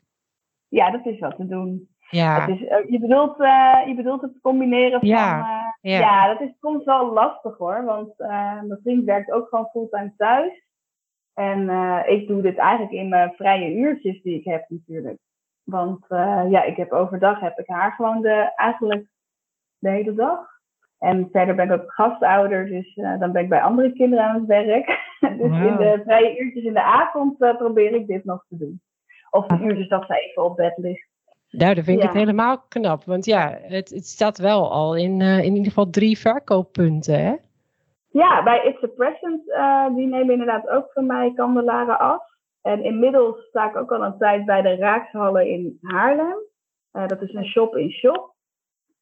Ja, 0.69 0.91
dat 0.91 1.07
is 1.07 1.19
wat 1.19 1.37
te 1.37 1.47
doen. 1.47 1.89
Ja, 2.11 2.41
Het 2.41 2.61
is, 2.61 2.67
eh, 2.67 2.91
je, 2.91 2.99
bedoelt, 2.99 3.41
eh, 3.41 3.79
je 3.87 3.95
bedoelt 3.97 4.21
het 4.23 4.41
combineren 4.43 4.99
van... 5.01 5.09
Ja, 5.09 5.39
eh, 5.81 5.91
ja. 5.93 5.99
ja. 5.99 6.27
dat 6.27 6.41
is 6.41 6.55
soms 6.61 6.85
wel 6.85 7.13
lastig 7.13 7.57
hoor. 7.59 7.85
Want 7.85 8.21
eh, 8.21 8.29
mijn 8.63 8.79
vriend 8.83 9.05
werkt 9.05 9.33
ook 9.33 9.49
gewoon 9.49 9.69
fulltime 9.73 10.13
thuis. 10.17 10.67
En 11.39 11.69
eh, 11.69 12.01
ik 12.07 12.27
doe 12.27 12.43
dit 12.43 12.57
eigenlijk 12.57 12.93
in 12.93 13.09
mijn 13.09 13.33
vrije 13.37 13.75
uurtjes 13.75 14.23
die 14.23 14.39
ik 14.39 14.45
heb 14.45 14.65
natuurlijk. 14.69 15.19
Want 15.63 16.05
eh, 16.09 16.45
ja, 16.49 16.63
ik 16.63 16.77
heb 16.77 16.93
overdag 16.93 17.41
heb 17.41 17.59
ik 17.59 17.67
haar 17.67 17.93
gewoon 17.93 18.23
de, 18.23 18.53
eigenlijk 18.57 19.07
de 19.79 19.91
hele 19.91 20.15
dag. 20.15 20.47
En 20.99 21.29
verder 21.33 21.55
ben 21.55 21.71
ik 21.71 21.81
ook 21.81 21.93
gastouder, 21.93 22.67
dus 22.67 22.97
eh, 22.97 23.19
dan 23.19 23.33
ben 23.33 23.43
ik 23.43 23.49
bij 23.49 23.63
andere 23.63 23.93
kinderen 23.93 24.25
aan 24.25 24.35
het 24.35 24.47
werk. 24.47 24.87
dus 25.41 25.41
in 25.41 25.77
de 25.77 26.01
vrije 26.05 26.39
uurtjes 26.39 26.65
in 26.65 26.73
de 26.73 26.83
avond 26.83 27.39
probeer 27.39 27.95
ik 27.95 28.07
dit 28.07 28.25
nog 28.25 28.45
te 28.49 28.57
doen. 28.57 28.81
Of 29.31 29.47
de 29.47 29.59
uurtjes 29.65 29.89
dat 29.89 30.07
ze 30.07 30.15
even 30.15 30.45
op 30.45 30.57
bed 30.57 30.75
ligt. 30.77 31.09
nou, 31.51 31.75
dat 31.75 31.85
vind 31.85 31.97
ik 31.97 32.03
Ja. 32.03 32.09
het 32.09 32.19
helemaal 32.19 32.59
knap. 32.69 33.05
Want 33.05 33.25
ja, 33.25 33.59
het, 33.63 33.91
het 33.91 34.07
staat 34.07 34.39
wel 34.39 34.71
al 34.73 34.97
in, 34.97 35.21
in 35.21 35.55
ieder 35.55 35.65
geval 35.69 35.91
drie 35.91 36.19
verkooppunten, 36.19 37.25
hè? 37.25 37.35
Ja, 38.19 38.43
bij 38.43 38.65
It's 38.65 38.83
a 38.83 38.87
Present, 38.87 39.51
eh, 39.51 39.95
die 39.95 40.07
nemen 40.07 40.31
inderdaad 40.31 40.69
ook 40.69 40.91
van 40.93 41.07
mij 41.07 41.33
kandelaren 41.35 41.99
af. 41.99 42.23
En 42.63 42.83
inmiddels 42.83 43.47
sta 43.49 43.69
ik 43.69 43.77
ook 43.77 43.93
al 43.93 44.05
een 44.05 44.19
tijd 44.19 44.45
bij 44.45 44.63
de 44.63 44.77
Raakshallen 44.77 45.47
in 45.47 45.79
Haarlem. 45.83 46.37
Eh, 46.91 47.07
dat 47.07 47.23
is 47.23 47.35
een 47.35 47.45
shop 47.45 47.77
in 47.77 47.91
shop. 47.91 48.35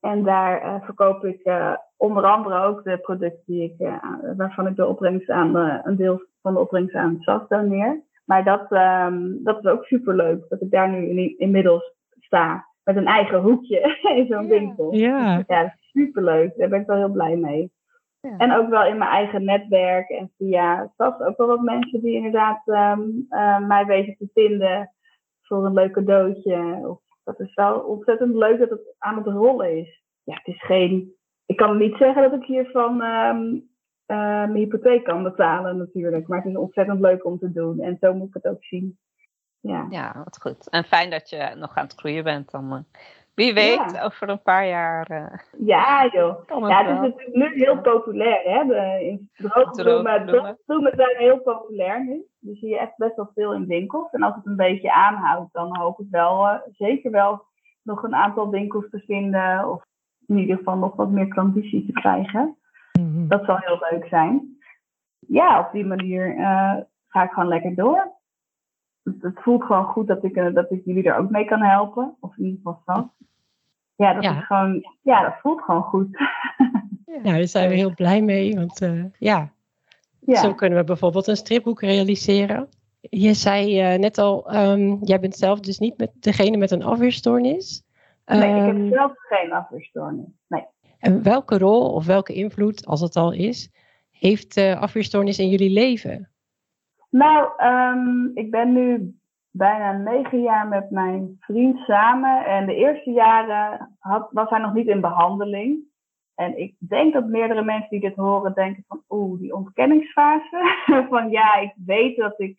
En 0.01 0.25
daar 0.25 0.61
eh, 0.61 0.85
verkoop 0.85 1.25
ik 1.25 1.51
onder 1.97 2.25
andere 2.25 2.65
ook 2.65 2.85
de 2.85 2.99
producten 2.99 3.43
die 3.47 3.63
ik, 3.63 3.89
waarvan 4.37 4.67
ik 4.67 4.77
de 4.77 4.87
opbrengst 4.87 5.31
aan, 5.31 5.57
een 5.57 5.97
deel 5.97 6.23
van 6.43 6.55
de 6.55 6.61
opbrengst 6.61 6.95
aan 6.95 7.17
SAS 7.21 7.49
doneer. 7.49 8.03
Maar 8.25 8.45
dat, 8.45 8.73
ehm, 8.73 9.33
dat 9.43 9.59
is 9.59 9.71
ook 9.71 9.85
superleuk, 9.85 10.49
dat 10.49 10.61
ik 10.61 10.71
daar 10.71 10.89
nu 10.89 11.09
in, 11.09 11.39
inmiddels 11.39 11.95
sta. 12.21 12.67
Met 12.85 12.97
een 12.97 13.07
eigen 13.07 13.41
hoekje 13.41 13.99
in 14.17 14.27
zo'n 14.27 14.49
winkel. 14.49 14.95
Ja. 14.95 15.45
Ja, 15.47 15.75
superleuk. 15.79 16.57
Daar 16.57 16.69
ben 16.69 16.81
ik 16.81 16.87
wel 16.87 16.97
heel 16.97 17.13
blij 17.13 17.37
mee. 17.37 17.75
Ja. 18.21 18.37
En 18.37 18.53
ook 18.53 18.69
wel 18.69 18.87
in 18.87 18.99
mijn 18.99 19.11
eigen 19.11 19.45
netwerk 19.45 20.09
en 20.09 20.33
via 20.37 20.93
SAS 20.97 21.21
ook 21.21 21.37
wel 21.37 21.47
wat 21.47 21.61
mensen 21.61 22.01
die 22.01 22.15
inderdaad 22.15 22.63
ehm, 22.65 23.01
eh, 23.29 23.59
mij 23.59 23.87
weten 23.87 24.17
te 24.19 24.29
vinden 24.35 24.93
voor 25.43 25.67
een 25.67 25.75
leuk 25.75 25.93
cadeautje. 25.93 26.81
Of, 26.83 27.01
dat 27.25 27.41
is 27.41 27.55
wel 27.55 27.79
ontzettend 27.81 28.35
leuk 28.35 28.59
dat 28.59 28.71
het 28.71 28.95
aan 28.99 29.17
het 29.17 29.27
rollen 29.27 29.79
is. 29.79 30.03
Ja, 30.23 30.35
het 30.35 30.47
is 30.47 30.65
geen. 30.65 31.15
Ik 31.47 31.57
kan 31.57 31.77
niet 31.77 31.97
zeggen 31.97 32.23
dat 32.23 32.33
ik 32.33 32.45
hiervan 32.45 33.03
eh, 34.07 34.47
mijn 34.47 34.55
hypotheek 34.55 35.05
kan 35.05 35.23
betalen 35.23 35.77
natuurlijk. 35.77 36.29
Maar 36.29 36.39
het 36.39 36.47
is 36.47 36.57
ontzettend 36.57 37.01
leuk 37.01 37.25
om 37.25 37.39
te 37.39 37.53
doen. 37.53 37.81
En 37.81 37.97
zo 38.01 38.15
moet 38.15 38.29
ik 38.29 38.35
het 38.35 38.47
ook 38.47 38.65
zien. 38.65 38.99
Ja. 39.61 39.87
Ja, 39.91 40.23
wat 40.25 40.41
goed. 40.41 40.69
En 40.69 40.85
fijn 40.85 41.11
dat 41.11 41.31
je 41.31 41.55
nog 41.57 41.77
aan 41.77 41.85
het 41.85 41.95
groeien 41.95 42.25
bent. 42.25 42.51
Dan, 42.51 42.73
eh, 42.73 42.79
wie 43.37 43.55
weet, 43.55 43.93
Ja. 43.93 44.03
over 44.05 44.29
een 44.29 44.43
paar 44.43 44.67
jaar 44.67 45.07
eh, 45.07 45.39
Ja, 45.59 46.09
joh. 46.13 46.47
kan 46.47 46.63
het 46.63 46.71
Ja, 46.73 46.79
het 46.85 46.95
is 46.95 47.01
natuurlijk 47.01 47.35
nu 47.35 47.65
heel 47.65 47.81
populair, 47.81 48.41
hè? 48.43 48.65
De, 48.67 48.99
in 49.05 49.31
droogbloemen, 49.37 50.27
Droogbloemen. 50.27 50.93
zijn 50.97 51.17
heel 51.17 51.39
populair 51.41 52.05
nu. 52.05 52.25
Die 52.41 52.57
zie 52.57 52.69
je 52.69 52.79
echt 52.79 52.97
best 52.97 53.17
wel 53.17 53.31
veel 53.35 53.53
in 53.55 53.67
winkels. 53.67 54.11
En 54.11 54.23
als 54.23 54.35
het 54.35 54.47
een 54.47 54.57
beetje 54.57 54.93
aanhoudt, 54.93 55.53
dan 55.53 55.77
hoop 55.79 56.01
ik 56.01 56.07
wel, 56.11 56.49
eh, 56.49 56.55
zeker 56.73 57.11
wel, 57.11 57.45
nog 57.83 58.03
een 58.03 58.15
aantal 58.15 58.51
winkels 58.51 58.91
te 58.91 58.99
vinden. 59.07 59.69
Of 59.71 59.83
in 60.27 60.39
ieder 60.39 60.57
geval 60.57 60.77
nog 60.77 60.97
wat 60.97 61.11
meer 61.11 61.29
klandizie 61.29 61.87
te 61.87 61.93
krijgen. 61.93 62.57
Mhm. 63.01 63.29
Dat 63.29 63.45
zal 63.45 63.57
heel 63.59 63.87
leuk 63.91 64.07
zijn. 64.09 64.57
Ja, 65.19 65.61
op 65.61 65.73
die 65.73 65.87
manier 65.87 66.37
eh, 66.37 66.75
ga 67.09 67.23
ik 67.23 67.31
gewoon 67.31 67.49
lekker 67.49 67.75
door. 67.75 68.15
Het, 69.21 69.41
voelt 69.41 69.63
gewoon 69.65 69.85
goed 69.85 70.07
dat 70.07 70.25
ik, 70.25 70.37
eh, 70.37 70.55
dat 70.55 70.71
ik 70.71 70.85
jullie 70.85 71.03
er 71.05 71.17
ook 71.19 71.31
mee 71.31 71.45
kan 71.45 71.61
helpen. 71.63 72.17
Of 72.21 72.37
in 72.37 72.45
ieder 72.45 72.61
geval 72.63 72.83
zo. 72.97 73.11
Ja, 73.97 74.13
dat 74.15 74.23
Ja. 74.23 74.39
is 74.39 74.45
gewoon, 74.47 74.83
ja, 75.03 75.23
dat 75.23 75.35
voelt 75.43 75.61
gewoon 75.63 75.83
goed. 75.83 76.19
Nou, 77.07 77.37
daar 77.37 77.47
zijn 77.47 77.69
we 77.69 77.75
heel 77.75 77.95
blij 77.95 78.23
mee. 78.23 78.55
Want 78.55 78.81
eh, 78.83 79.05
ja, 79.19 79.53
ja. 80.21 80.41
Zo 80.41 80.55
kunnen 80.55 80.79
we 80.79 80.85
bijvoorbeeld 80.85 81.27
een 81.27 81.37
stripboek 81.37 81.81
realiseren. 81.81 82.69
Je 83.01 83.35
zei 83.35 83.81
eh, 83.81 83.99
net 83.99 84.19
al, 84.19 84.51
ehm, 84.51 84.97
jij 85.05 85.21
bent 85.21 85.37
zelf 85.37 85.61
dus 85.61 85.79
niet 85.79 85.99
met 85.99 86.11
degene 86.21 86.57
met 86.57 86.71
een 86.71 86.83
afweerstoornis. 86.83 87.83
Nee, 88.27 88.39
ik 88.39 88.45
Ehm, 88.45 88.77
heb 88.85 88.93
zelf 88.93 89.13
geen 89.17 89.53
afweerstoornis. 89.53 90.27
Nee. 90.49 90.65
En 90.99 91.23
welke 91.23 91.59
rol 91.59 91.93
of 91.93 92.07
welke 92.07 92.33
invloed, 92.33 92.87
als 92.87 93.01
het 93.01 93.17
al 93.17 93.33
is, 93.33 93.71
heeft 94.11 94.57
uh, 94.57 94.81
afweerstoornis 94.81 95.39
in 95.39 95.49
jullie 95.49 95.71
leven? 95.71 96.31
Nou, 97.17 97.65
um, 97.65 98.31
ik 98.35 98.51
ben 98.51 98.73
nu 98.73 99.15
bijna 99.51 99.93
negen 99.93 100.43
jaar 100.43 100.69
met 100.69 100.91
mijn 100.91 101.37
vriend 101.41 101.79
samen. 101.79 102.45
En 102.45 102.67
de 102.67 102.75
eerste 102.75 103.11
jaren 103.11 103.97
had, 103.99 104.29
was 104.31 104.49
hij 104.51 104.59
nog 104.59 104.75
niet 104.75 104.87
in 104.87 105.01
behandeling. 105.01 105.85
En 106.35 106.59
ik 106.59 106.75
denk 106.79 107.13
dat 107.13 107.27
meerdere 107.27 107.63
mensen 107.63 107.91
die 107.91 108.01
dit 108.01 108.17
horen 108.17 108.55
denken 108.55 108.85
van 108.89 109.03
oeh, 109.09 109.41
die 109.41 109.55
ontkenningsfase. 109.55 110.85
van 111.11 111.31
ja, 111.31 111.55
ik 111.55 111.75
weet 111.87 112.17
dat 112.17 112.41
ik 112.41 112.59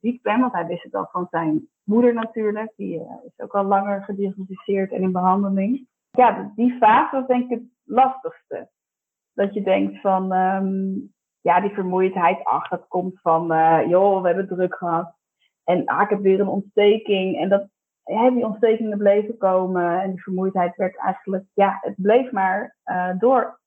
ziek 0.00 0.22
ben, 0.22 0.40
want 0.40 0.52
hij 0.52 0.66
wist 0.66 0.82
het 0.82 0.94
al 0.94 1.08
van 1.12 1.26
zijn 1.30 1.68
moeder 1.84 2.14
natuurlijk. 2.14 2.72
Die 2.76 2.94
uh, 2.94 3.12
is 3.24 3.44
ook 3.44 3.54
al 3.54 3.64
langer 3.64 4.02
gediagnosticeerd 4.02 4.92
en 4.92 5.02
in 5.02 5.12
behandeling. 5.12 5.86
Ja, 6.10 6.52
die 6.54 6.76
fase 6.78 7.16
was 7.16 7.26
denk 7.26 7.42
ik 7.42 7.50
het 7.50 7.68
lastigste. 7.84 8.68
Dat 9.34 9.54
je 9.54 9.62
denkt 9.62 10.00
van, 10.00 10.32
um, 10.32 11.12
ja, 11.48 11.60
die 11.60 11.70
vermoeidheid, 11.70 12.44
ach, 12.44 12.68
dat 12.68 12.84
komt 12.88 13.20
van, 13.20 13.52
uh, 13.52 13.80
joh, 13.88 14.20
we 14.20 14.26
hebben 14.26 14.48
druk 14.48 14.74
gehad. 14.74 15.14
En 15.64 15.84
ah, 15.84 16.02
ik 16.02 16.08
heb 16.08 16.20
weer 16.20 16.40
een 16.40 16.48
ontsteking. 16.48 17.38
En 17.40 17.48
dat, 17.48 17.68
ja, 18.04 18.30
die 18.30 18.44
ontstekingen 18.44 18.98
bleven 18.98 19.36
komen. 19.36 20.00
En 20.00 20.10
die 20.10 20.22
vermoeidheid 20.22 20.76
werd 20.76 20.96
eigenlijk, 20.96 21.44
ja, 21.54 21.78
het 21.80 21.94
bleef 21.96 22.30
maar 22.30 22.76
uh, 22.84 23.10
door 23.18 23.60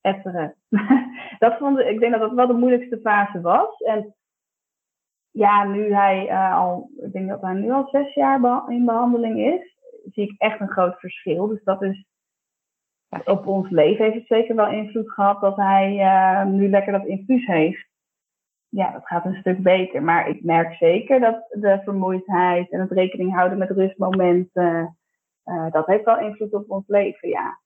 etteren. 0.00 0.54
dat 1.38 1.56
vond 1.58 1.78
ik, 1.78 1.86
ik 1.86 2.00
denk 2.00 2.12
dat 2.12 2.20
dat 2.20 2.32
wel 2.32 2.46
de 2.46 2.52
moeilijkste 2.52 3.00
fase 3.00 3.40
was. 3.40 3.76
En 3.78 4.14
ja, 5.30 5.64
nu 5.64 5.94
hij 5.94 6.30
uh, 6.30 6.56
al, 6.56 6.90
ik 6.96 7.12
denk 7.12 7.28
dat 7.28 7.40
hij 7.40 7.54
nu 7.54 7.70
al 7.70 7.88
zes 7.90 8.14
jaar 8.14 8.64
in 8.68 8.84
behandeling 8.84 9.38
is, 9.38 9.76
zie 10.12 10.24
ik 10.24 10.34
echt 10.38 10.60
een 10.60 10.70
groot 10.70 10.98
verschil. 10.98 11.46
Dus 11.46 11.62
dat 11.64 11.82
is, 11.82 12.06
op 13.24 13.46
ons 13.46 13.70
leven 13.70 14.04
heeft 14.04 14.16
het 14.16 14.26
zeker 14.26 14.54
wel 14.54 14.68
invloed 14.68 15.10
gehad 15.10 15.40
dat 15.40 15.56
hij 15.56 15.96
uh, 15.98 16.44
nu 16.44 16.68
lekker 16.68 16.92
dat 16.92 17.06
infuus 17.06 17.46
heeft. 17.46 17.86
Ja, 18.68 18.90
dat 18.92 19.06
gaat 19.06 19.24
een 19.24 19.40
stuk 19.40 19.62
beter. 19.62 20.02
Maar 20.02 20.28
ik 20.28 20.44
merk 20.44 20.74
zeker 20.74 21.20
dat 21.20 21.46
de 21.48 21.80
vermoeidheid 21.84 22.70
en 22.70 22.80
het 22.80 22.90
rekening 22.90 23.34
houden 23.34 23.58
met 23.58 23.70
rustmomenten, 23.70 24.96
uh, 25.44 25.70
dat 25.70 25.86
heeft 25.86 26.04
wel 26.04 26.18
invloed 26.18 26.52
op 26.52 26.70
ons 26.70 26.84
leven, 26.86 27.28
ja. 27.28 27.60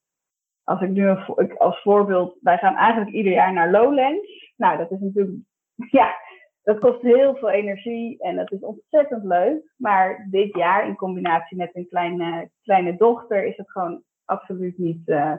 Als 0.63 0.81
ik 0.81 0.89
nu 0.89 1.09
als 1.57 1.81
voorbeeld, 1.81 2.37
wij 2.41 2.57
gaan 2.57 2.75
eigenlijk 2.75 3.11
ieder 3.11 3.31
jaar 3.31 3.53
naar 3.53 3.71
Lowlands. 3.71 4.53
Nou, 4.57 4.77
dat 4.77 4.91
is 4.91 4.99
natuurlijk, 4.99 5.37
ja, 5.99 6.15
dat 6.63 6.79
kost 6.79 7.01
heel 7.01 7.35
veel 7.35 7.49
energie 7.49 8.19
en 8.19 8.35
dat 8.35 8.51
is 8.51 8.59
ontzettend 8.59 9.23
leuk. 9.23 9.73
Maar 9.77 10.27
dit 10.29 10.55
jaar, 10.55 10.87
in 10.87 10.95
combinatie 10.95 11.57
met 11.57 11.75
een 11.75 11.87
kleine, 11.87 12.49
kleine 12.63 12.97
dochter, 12.97 13.45
is 13.45 13.57
het 13.57 13.71
gewoon 13.71 14.03
absoluut 14.31 14.77
niet 14.77 15.07
uh, 15.07 15.33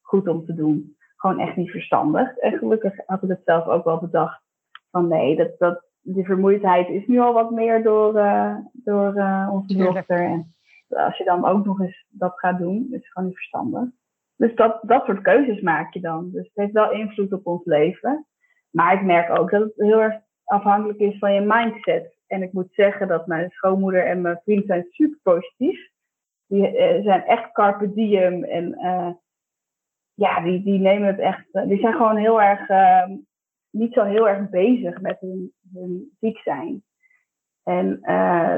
goed 0.00 0.28
om 0.28 0.46
te 0.46 0.54
doen. 0.54 0.96
Gewoon 1.16 1.40
echt 1.40 1.56
niet 1.56 1.70
verstandig. 1.70 2.36
En 2.36 2.58
gelukkig 2.58 2.92
had 3.06 3.22
ik 3.22 3.28
het 3.28 3.42
zelf 3.44 3.66
ook 3.66 3.84
wel 3.84 3.98
bedacht. 3.98 4.42
Van 4.90 5.08
nee, 5.08 5.36
dat, 5.36 5.58
dat, 5.58 5.84
die 6.00 6.24
vermoeidheid 6.24 6.88
is 6.88 7.06
nu 7.06 7.18
al 7.18 7.32
wat 7.32 7.50
meer 7.50 7.82
door, 7.82 8.16
uh, 8.16 8.56
door 8.72 9.16
uh, 9.16 9.48
onze 9.52 9.76
dochter. 9.76 10.24
En 10.24 10.54
als 10.88 11.16
je 11.16 11.24
dan 11.24 11.44
ook 11.44 11.64
nog 11.64 11.80
eens 11.80 12.06
dat 12.08 12.38
gaat 12.38 12.58
doen, 12.58 12.86
is 12.90 12.96
het 12.96 13.06
gewoon 13.06 13.28
niet 13.28 13.36
verstandig. 13.36 13.88
Dus 14.36 14.54
dat, 14.54 14.78
dat 14.82 15.04
soort 15.04 15.22
keuzes 15.22 15.60
maak 15.60 15.94
je 15.94 16.00
dan. 16.00 16.30
Dus 16.30 16.42
het 16.42 16.54
heeft 16.54 16.72
wel 16.72 16.92
invloed 16.92 17.32
op 17.32 17.46
ons 17.46 17.64
leven. 17.64 18.26
Maar 18.70 18.94
ik 18.94 19.02
merk 19.02 19.38
ook 19.38 19.50
dat 19.50 19.62
het 19.62 19.72
heel 19.76 20.02
erg 20.02 20.14
afhankelijk 20.44 20.98
is 20.98 21.18
van 21.18 21.32
je 21.32 21.40
mindset. 21.40 22.16
En 22.26 22.42
ik 22.42 22.52
moet 22.52 22.72
zeggen 22.72 23.08
dat 23.08 23.26
mijn 23.26 23.50
schoonmoeder 23.50 24.06
en 24.06 24.20
mijn 24.20 24.40
vriend 24.44 24.66
zijn 24.66 24.86
super 24.90 25.18
positief. 25.22 25.92
Die 26.46 26.72
uh, 26.72 27.04
zijn 27.04 27.24
echt 27.24 27.52
carpe 27.52 27.94
diem 27.94 28.44
en 28.44 28.78
uh, 28.78 29.10
ja, 30.14 30.40
die, 30.40 30.62
die 30.62 30.78
nemen 30.78 31.08
het 31.08 31.18
echt. 31.18 31.46
Uh, 31.52 31.66
die 31.66 31.78
zijn 31.78 31.92
gewoon 31.92 32.16
heel 32.16 32.42
erg 32.42 32.68
ehm, 32.68 33.16
niet 33.70 33.92
zo 33.92 34.04
heel 34.04 34.28
erg 34.28 34.48
bezig 34.50 35.00
met 35.00 35.20
hun, 35.20 35.52
ziek 36.20 36.38
zijn. 36.38 36.82
En 37.62 38.00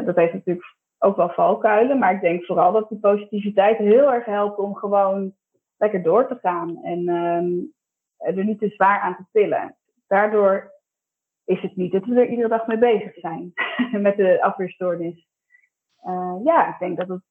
dat 0.05 0.17
heeft 0.17 0.33
natuurlijk 0.33 0.77
ook 0.99 1.17
wel 1.17 1.29
valkuilen, 1.29 1.99
maar 1.99 2.15
ik 2.15 2.21
denk 2.21 2.45
vooral 2.45 2.73
dat 2.73 2.89
die 2.89 2.99
positiviteit 2.99 3.79
heel 3.79 4.13
erg 4.13 4.25
helpt 4.25 4.59
om 4.59 4.75
gewoon 4.75 5.35
lekker 5.77 6.03
door 6.03 6.29
te 6.29 6.39
gaan 6.43 6.85
en 6.85 7.09
um, 7.09 7.73
er 8.17 8.45
niet 8.45 8.59
te 8.59 8.69
zwaar 8.69 9.01
aan 9.01 9.17
te 9.17 9.25
tillen. 9.33 9.77
Daardoor 10.07 10.73
is 11.45 11.63
het 11.63 11.77
niet 11.77 11.93
dat 11.93 12.05
we 12.05 12.21
er 12.21 12.29
iedere 12.29 12.49
dag 12.49 12.67
mee 12.67 12.79
bezig 12.79 13.15
zijn 13.15 13.53
met 14.07 14.17
de 14.17 14.43
afweerstoornis. 14.43 15.27
Ja, 16.45 16.69
ik 16.69 16.79
denk 16.79 16.97
dat 16.97 17.09
het, 17.09 17.23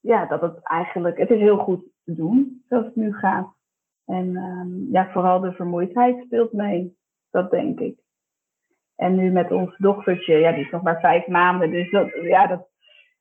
ja, 0.00 0.26
dat 0.26 0.40
het 0.40 0.58
eigenlijk, 0.62 1.18
het 1.18 1.30
is 1.30 1.40
heel 1.40 1.58
goed 1.58 1.82
te 2.04 2.14
doen 2.14 2.62
zoals 2.68 2.84
het 2.84 2.96
nu 2.96 3.12
gaat. 3.14 3.54
En 4.06 4.36
um, 4.36 4.88
ja, 4.90 5.10
vooral 5.12 5.40
de 5.40 5.52
vermoeidheid 5.52 6.22
speelt 6.24 6.52
mee, 6.52 6.96
dat 7.30 7.50
denk 7.50 7.80
ik. 7.80 7.98
En 8.96 9.14
nu 9.14 9.30
met 9.30 9.50
ons 9.50 9.76
dochtertje, 9.76 10.34
ja, 10.34 10.52
die 10.52 10.64
is 10.64 10.70
nog 10.70 10.82
maar 10.82 11.00
vijf 11.00 11.26
maanden, 11.26 11.70
dus 11.70 11.90
dat, 11.90 12.10
ja, 12.22 12.46
dat, 12.46 12.68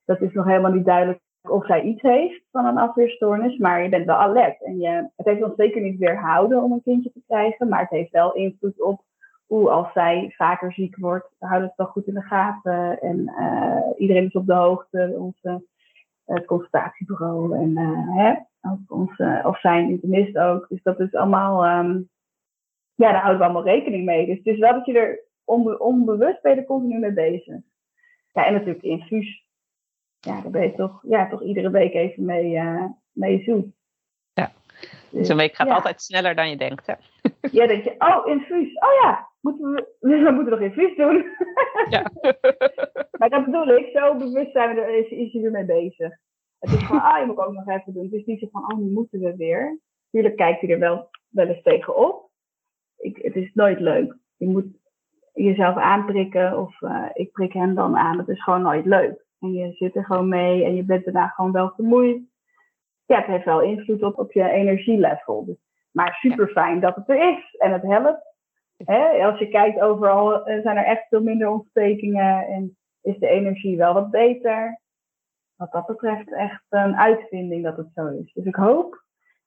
dat 0.06 0.22
is 0.22 0.34
nog 0.34 0.46
helemaal 0.46 0.72
niet 0.72 0.86
duidelijk 0.86 1.20
of 1.42 1.66
zij 1.66 1.82
iets 1.82 2.02
heeft 2.02 2.44
van 2.52 2.66
een 2.66 2.78
afweerstoornis, 2.78 3.58
maar 3.58 3.84
je 3.84 3.90
bent 3.90 4.06
wel 4.06 4.16
alert. 4.16 4.64
En 4.64 4.78
je, 4.78 5.10
het 5.16 5.26
heeft 5.26 5.44
ons 5.44 5.56
zeker 5.56 5.82
niet 5.82 6.00
weerhouden 6.00 6.64
om 6.64 6.72
een 6.72 6.84
kindje 6.84 7.12
te 7.12 7.22
krijgen, 7.28 7.68
maar 7.68 7.80
het 7.80 7.90
heeft 7.90 8.12
wel 8.12 8.34
invloed 8.34 8.82
op 8.82 9.02
hoe 9.46 9.70
als 9.70 9.92
zij 9.94 10.34
vaker 10.38 10.74
ziek 10.74 10.98
wordt, 10.98 11.36
houden 11.40 11.62
we 11.62 11.68
het 11.68 11.78
wel 11.78 11.88
goed 11.88 12.08
in 12.08 12.14
de 12.14 12.22
gaten. 12.22 13.00
En 13.00 13.20
uh, 13.20 13.82
iedereen 13.98 14.26
is 14.26 14.34
op 14.34 14.46
de 14.46 14.54
hoogte, 14.54 15.16
onze 15.18 15.66
het 16.34 16.46
consultatiebureau 16.46 17.58
en 17.58 17.70
uh, 17.70 18.16
hè, 18.18 18.32
of, 18.72 18.80
onze, 18.88 19.42
of 19.44 19.60
zijn 19.60 19.90
internist 19.90 20.38
ook. 20.38 20.66
Dus 20.70 20.84
dat 20.84 21.00
is 21.00 21.16
allemaal, 21.16 21.80
um, 21.80 22.10
ja, 22.96 23.12
daar 23.12 23.22
houden 23.22 23.40
we 23.40 23.44
allemaal 23.44 23.74
rekening 23.74 24.06
mee. 24.06 24.26
Dus 24.26 24.38
het 24.38 24.46
is 24.46 24.60
wel 24.60 24.74
dat 24.74 24.86
je 24.86 25.00
er 25.00 25.24
onbe 25.44 25.80
onbewust 25.80 26.42
ben 26.42 26.54
je 26.54 26.60
er 26.60 26.66
continu 26.66 27.00
mee 27.00 27.14
bezig. 27.14 27.62
Ja, 28.32 28.46
en 28.46 28.54
natuurlijk 28.54 28.84
infuus 28.84 29.48
ja, 30.20 30.42
daar 30.42 30.52
ben 30.52 30.62
je 30.62 30.74
toch, 30.76 31.00
ja, 31.08 31.30
toch 31.30 31.44
iedere 31.44 31.70
week 31.70 31.94
even 31.94 32.26
mee, 32.26 32.54
uh, 32.54 32.86
mee 33.12 33.44
zoet. 33.44 33.66
Ja, 34.34 34.52
dus 35.10 35.30
een 35.30 35.38
week 35.38 35.56
gaat 35.56 35.68
ja. 35.68 35.74
altijd 35.74 36.02
sneller 36.02 36.36
dan 36.36 36.50
je 36.50 36.58
denkt, 36.58 36.88
hè? 36.88 36.94
Ja, 37.58 37.68
denk 37.68 37.84
je, 37.84 37.96
oh, 37.98 38.28
infuus. 38.28 38.74
Oh 38.74 39.02
ja, 39.02 39.28
moeten 39.42 39.72
we, 39.72 39.96
we 40.24 40.32
moeten 40.32 40.52
nog 40.52 40.60
infuus 40.60 40.96
doen. 40.96 41.26
Ja. 41.90 42.12
maar 43.20 43.30
dat 43.30 43.46
bedoel 43.46 43.68
ik, 43.68 43.90
zo 43.98 44.16
bewust 44.16 44.52
zijn 44.52 44.76
we 44.76 44.82
er, 44.82 44.96
is, 44.96 45.10
is 45.10 45.32
je 45.32 45.42
ermee 45.42 45.66
bezig. 45.66 46.18
Het 46.60 46.72
is 46.72 46.84
van, 46.84 47.02
ah, 47.10 47.20
je 47.20 47.26
moet 47.26 47.38
ook 47.38 47.54
nog 47.54 47.68
even 47.68 47.94
doen. 47.94 48.04
Het 48.04 48.14
is 48.14 48.26
niet 48.26 48.40
zo 48.40 48.48
van, 48.52 48.72
oh, 48.72 48.80
nu 48.80 48.92
moeten 48.92 49.20
we 49.20 49.36
weer. 49.36 49.80
Tuurlijk 50.12 50.36
kijkt 50.36 50.62
hij 50.62 50.70
er 50.70 50.80
wel, 50.80 51.10
wel 51.30 51.48
eens 51.48 51.62
tegenop. 51.62 52.30
Ik, 52.98 53.18
het 53.18 53.36
is 53.36 53.54
nooit 53.54 53.80
leuk. 53.80 54.18
Je 54.38 54.48
moet 54.48 54.66
jezelf 55.34 55.76
aanprikken 55.76 56.60
of 56.60 56.82
uh, 56.82 57.06
ik 57.14 57.32
prik 57.32 57.54
hem 57.54 57.76
dan 57.76 57.98
aan. 57.98 58.18
Het 58.18 58.28
is 58.28 58.44
gewoon 58.44 58.62
nooit 58.62 58.86
leuk. 58.86 59.26
En 59.40 59.54
je 59.54 59.74
zit 59.74 59.96
er 59.96 60.06
gewoon 60.06 60.28
mee 60.28 60.64
en 60.64 60.76
je 60.76 60.84
bent 60.84 61.06
daarna 61.06 61.28
gewoon 61.28 61.52
wel 61.52 61.72
vermoeid. 61.76 62.22
Ja, 63.06 63.18
het 63.18 63.26
heeft 63.26 63.46
wel 63.46 63.62
invloed 63.62 64.04
op, 64.04 64.20
op 64.20 64.32
je 64.32 64.50
energielevel. 64.50 65.46
Dus, 65.46 65.58
maar 65.92 66.14
super 66.14 66.48
fijn 66.48 66.80
dat 66.80 66.96
het 66.96 67.10
er 67.10 67.30
is 67.30 67.56
en 67.58 67.72
het 67.72 67.82
helpt. 67.82 68.28
Hè? 68.78 69.26
Als 69.26 69.40
je 69.40 69.50
kijkt 69.50 69.80
overal 69.80 70.46
eh, 70.46 70.62
zijn 70.62 70.78
er 70.78 70.86
echt 70.86 71.08
veel 71.08 71.22
minder 71.22 71.50
ontstekingen 71.50 72.48
en 72.48 72.78
is 73.02 73.18
de 73.18 73.28
energie 73.28 73.78
wel 73.78 73.94
wat 73.94 74.12
beter. 74.12 74.82
Wat 75.56 75.72
dat 75.72 75.86
betreft 75.86 76.34
echt 76.34 76.64
een 76.70 76.96
uitvinding 76.96 77.64
dat 77.64 77.78
het 77.78 77.90
zo 77.96 78.08
is. 78.08 78.34
Dus 78.34 78.46
ik 78.46 78.56
hoop 78.56 79.04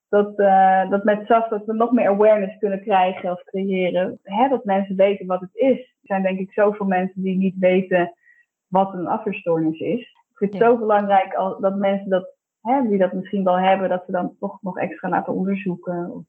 dat, 0.09 0.39
uh, 0.39 0.89
dat 0.89 1.03
met 1.03 1.25
SAS 1.25 1.49
dat 1.49 1.65
we 1.65 1.73
nog 1.73 1.91
meer 1.91 2.07
awareness 2.07 2.57
kunnen 2.57 2.81
krijgen 2.81 3.31
of 3.31 3.43
creëren. 3.43 4.19
Hè? 4.23 4.49
Dat 4.49 4.65
mensen 4.65 4.95
weten 4.95 5.25
wat 5.25 5.41
het 5.41 5.55
is. 5.55 5.77
Er 5.77 6.01
zijn 6.01 6.21
denk 6.21 6.39
ik 6.39 6.51
zoveel 6.51 6.85
mensen 6.85 7.21
die 7.21 7.37
niet 7.37 7.55
weten 7.57 8.13
wat 8.67 8.93
een 8.93 9.07
afweerstoornis 9.07 9.79
is. 9.79 9.99
Ik 9.99 10.37
vind 10.37 10.53
het 10.53 10.61
ja. 10.61 10.67
zo 10.67 10.77
belangrijk 10.77 11.33
dat 11.59 11.75
mensen 11.75 12.09
dat, 12.09 12.35
hè, 12.61 12.87
die 12.87 12.97
dat 12.97 13.13
misschien 13.13 13.43
wel 13.43 13.59
hebben, 13.59 13.89
dat 13.89 14.03
ze 14.05 14.11
dan 14.11 14.35
toch 14.39 14.61
nog 14.61 14.77
extra 14.77 15.09
laten 15.09 15.33
onderzoeken. 15.33 16.27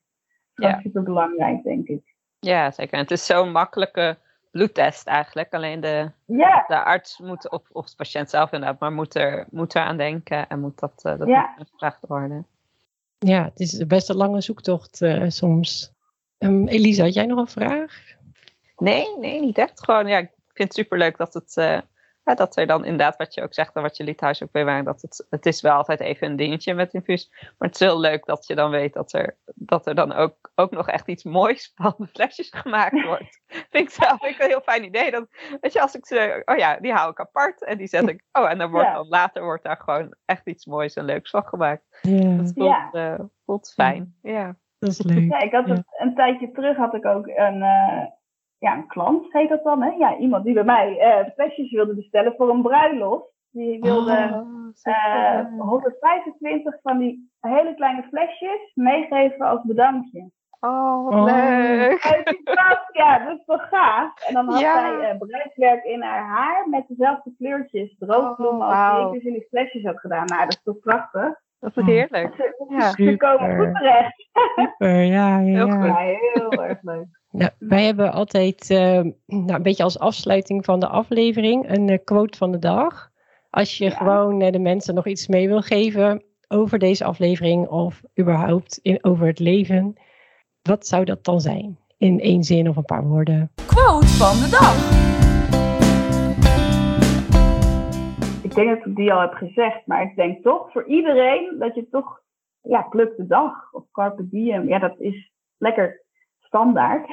Dat 0.54 0.76
is 0.76 0.82
super 0.82 1.02
belangrijk, 1.02 1.62
denk 1.62 1.88
ik. 1.88 2.14
Ja, 2.38 2.70
zeker. 2.70 2.92
En 2.92 3.00
het 3.00 3.10
is 3.10 3.26
zo'n 3.26 3.52
makkelijke 3.52 4.18
bloedtest 4.54 5.06
eigenlijk. 5.06 5.54
Alleen 5.54 5.80
de, 5.80 6.10
ja. 6.24 6.64
de 6.66 6.84
arts 6.84 7.18
moet, 7.18 7.50
of, 7.50 7.62
of 7.72 7.90
de 7.90 7.96
patiënt 7.96 8.30
zelf 8.30 8.52
inderdaad, 8.52 8.80
maar 8.80 8.92
moet 8.92 9.14
er, 9.14 9.46
moet 9.50 9.74
er 9.74 9.82
aan 9.82 9.96
denken 9.96 10.48
en 10.48 10.60
moet 10.60 10.78
dat, 10.78 11.02
uh, 11.06 11.18
dat 11.18 11.28
ja. 11.28 11.54
moet 11.58 11.68
gevraagd 11.70 12.06
worden. 12.06 12.46
Ja, 13.18 13.44
het 13.44 13.60
is 13.60 13.86
best 13.86 14.08
een 14.08 14.16
lange 14.16 14.40
zoektocht 14.40 15.00
uh, 15.00 15.24
soms. 15.28 15.92
Um, 16.38 16.68
Elisa, 16.68 17.02
had 17.02 17.14
jij 17.14 17.26
nog 17.26 17.38
een 17.38 17.46
vraag? 17.46 18.02
Nee, 18.76 19.18
nee, 19.18 19.40
niet 19.40 19.58
echt. 19.58 19.84
Gewoon, 19.84 20.06
ja, 20.06 20.18
ik 20.18 20.30
vind 20.52 20.68
het 20.68 20.74
superleuk 20.74 21.16
dat 21.16 21.34
het 21.34 21.56
uh, 21.56 21.80
ja, 22.24 22.34
dat 22.34 22.56
er 22.56 22.66
dan 22.66 22.84
inderdaad, 22.84 23.16
wat 23.16 23.34
je 23.34 23.42
ook 23.42 23.54
zegt 23.54 23.74
en 23.74 23.82
wat 23.82 23.96
je 23.96 24.04
liet 24.04 24.18
thuis 24.18 24.42
ook 24.42 24.50
bij 24.50 24.82
dat 24.82 25.02
het, 25.02 25.26
het 25.30 25.46
is 25.46 25.60
wel 25.60 25.72
altijd 25.72 26.00
even 26.00 26.26
een 26.26 26.36
dingetje 26.36 26.74
met 26.74 26.92
infuus. 26.94 27.30
Maar 27.30 27.68
het 27.68 27.80
is 27.80 27.86
heel 27.86 28.00
leuk 28.00 28.24
dat 28.24 28.46
je 28.46 28.54
dan 28.54 28.70
weet 28.70 28.92
dat 28.92 29.12
er, 29.12 29.36
dat 29.54 29.86
er 29.86 29.94
dan 29.94 30.12
ook, 30.12 30.52
ook 30.54 30.70
nog 30.70 30.88
echt 30.88 31.08
iets 31.08 31.24
moois 31.24 31.72
van 31.74 31.94
de 31.98 32.06
flesjes 32.14 32.50
gemaakt 32.50 33.04
wordt. 33.04 33.40
vind 33.70 33.84
ik 33.84 33.90
zelf 33.90 34.20
vind 34.20 34.34
ik 34.34 34.40
een 34.40 34.48
heel 34.48 34.60
fijn 34.60 34.84
idee. 34.84 35.10
Dat, 35.10 35.26
weet 35.60 35.72
je, 35.72 35.80
als 35.80 35.94
ik 35.94 36.06
ze, 36.06 36.42
oh 36.44 36.56
ja, 36.56 36.76
die 36.76 36.92
hou 36.92 37.10
ik 37.10 37.20
apart 37.20 37.64
en 37.64 37.78
die 37.78 37.86
zet 37.86 38.08
ik, 38.08 38.24
oh 38.32 38.50
en 38.50 38.58
dan 38.58 38.70
wordt 38.70 38.88
ja. 38.88 38.94
dan 38.94 39.08
later 39.08 39.42
wordt 39.42 39.64
daar 39.64 39.80
gewoon 39.84 40.14
echt 40.24 40.46
iets 40.46 40.66
moois 40.66 40.94
en 40.94 41.04
leuks 41.04 41.30
van 41.30 41.44
gemaakt. 41.44 41.98
Ja. 42.02 42.36
Dat 42.36 42.52
voelt, 42.54 42.76
ja. 42.92 43.14
Uh, 43.14 43.24
voelt 43.44 43.72
fijn, 43.74 44.16
ja. 44.22 44.56
Dat 44.78 44.90
is 44.90 45.02
leuk. 45.02 45.30
Ja, 45.30 45.40
ik 45.40 45.52
had 45.52 45.68
het, 45.68 45.82
een 45.98 46.14
tijdje 46.14 46.50
terug 46.50 46.76
had 46.76 46.94
ik 46.94 47.04
ook 47.04 47.26
een... 47.26 47.56
Uh, 47.56 48.04
ja, 48.64 48.76
een 48.76 48.86
klant 48.86 49.32
heet 49.32 49.48
dat 49.48 49.62
dan, 49.62 49.82
hè? 49.82 49.90
Ja, 49.90 50.16
iemand 50.16 50.44
die 50.44 50.54
bij 50.54 50.64
mij 50.64 50.96
uh, 50.98 51.30
flesjes 51.34 51.70
wilde 51.70 51.94
bestellen 51.94 52.34
voor 52.36 52.50
een 52.50 52.62
bruiloft. 52.62 53.32
Die 53.50 53.80
wilde 53.80 54.44
oh, 54.44 54.68
uh, 54.84 55.46
125 55.58 56.78
van 56.82 56.98
die 56.98 57.30
hele 57.40 57.74
kleine 57.74 58.02
flesjes 58.02 58.72
meegeven 58.74 59.46
als 59.46 59.62
bedankje. 59.62 60.30
Oh, 60.60 61.08
wat 61.08 61.24
leuk! 61.24 62.02
ja, 62.92 63.18
dat 63.18 63.38
is 63.38 63.44
toch 63.44 63.68
gaaf. 63.68 64.26
En 64.26 64.34
dan 64.34 64.48
had 64.48 64.60
ja. 64.60 64.78
zij 64.78 65.12
uh, 65.12 65.18
bruidswerk 65.18 65.84
in 65.84 66.02
haar 66.02 66.24
haar 66.24 66.68
met 66.68 66.84
dezelfde 66.88 67.34
kleurtjes, 67.38 67.96
droogbloemen, 67.98 68.66
oh, 68.66 68.88
wow. 68.88 68.98
als 68.98 68.98
die 68.98 69.06
ik 69.06 69.12
dus 69.12 69.32
in 69.32 69.38
die 69.38 69.48
flesjes 69.48 69.84
had 69.84 70.00
gedaan. 70.00 70.24
Nou, 70.24 70.40
dat 70.40 70.54
is 70.54 70.62
toch 70.62 70.78
prachtig? 70.78 71.42
Dat 71.64 71.76
is 71.76 71.84
heerlijk. 71.84 72.52
Ja. 72.68 72.90
Ze 72.90 73.16
komen 73.16 73.56
goed 73.56 73.74
terecht. 73.74 74.28
Super, 74.54 75.02
ja, 75.16 75.38
ja, 75.38 75.38
heel, 75.38 75.66
ja. 75.66 75.96
heel 75.96 76.50
erg 76.68 76.78
leuk. 76.82 77.06
Nou, 77.30 77.50
wij 77.58 77.84
hebben 77.84 78.12
altijd 78.12 78.70
uh, 78.70 78.78
nou, 79.26 79.54
een 79.54 79.62
beetje 79.62 79.82
als 79.82 79.98
afsluiting 79.98 80.64
van 80.64 80.80
de 80.80 80.88
aflevering 80.88 81.70
een 81.70 81.88
uh, 81.88 81.98
quote 82.04 82.38
van 82.38 82.52
de 82.52 82.58
dag. 82.58 83.10
Als 83.50 83.78
je 83.78 83.84
ja. 83.84 83.90
gewoon 83.90 84.42
uh, 84.42 84.50
de 84.50 84.58
mensen 84.58 84.94
nog 84.94 85.06
iets 85.06 85.26
mee 85.26 85.48
wil 85.48 85.62
geven 85.62 86.24
over 86.48 86.78
deze 86.78 87.04
aflevering 87.04 87.68
of 87.68 88.00
überhaupt 88.20 88.78
in, 88.82 88.98
over 89.04 89.26
het 89.26 89.38
leven, 89.38 89.94
wat 90.62 90.86
zou 90.86 91.04
dat 91.04 91.24
dan 91.24 91.40
zijn? 91.40 91.78
In 91.98 92.20
één 92.20 92.42
zin 92.42 92.68
of 92.68 92.76
een 92.76 92.84
paar 92.84 93.04
woorden. 93.04 93.50
Quote 93.66 94.06
van 94.06 94.36
de 94.36 94.48
dag. 94.50 95.13
Ik 98.54 98.64
denk 98.64 98.78
dat 98.78 98.86
ik 98.86 98.96
die 98.96 99.12
al 99.12 99.20
heb 99.20 99.32
gezegd, 99.32 99.86
maar 99.86 100.02
ik 100.02 100.16
denk 100.16 100.42
toch 100.42 100.72
voor 100.72 100.86
iedereen 100.86 101.58
dat 101.58 101.74
je 101.74 101.88
toch, 101.88 102.20
ja, 102.62 102.82
pluk 102.82 103.16
de 103.16 103.26
dag 103.26 103.72
of 103.72 103.84
carpe 103.92 104.28
diem. 104.28 104.68
Ja, 104.68 104.78
dat 104.78 105.00
is 105.00 105.32
lekker 105.58 106.02
standaard. 106.38 107.08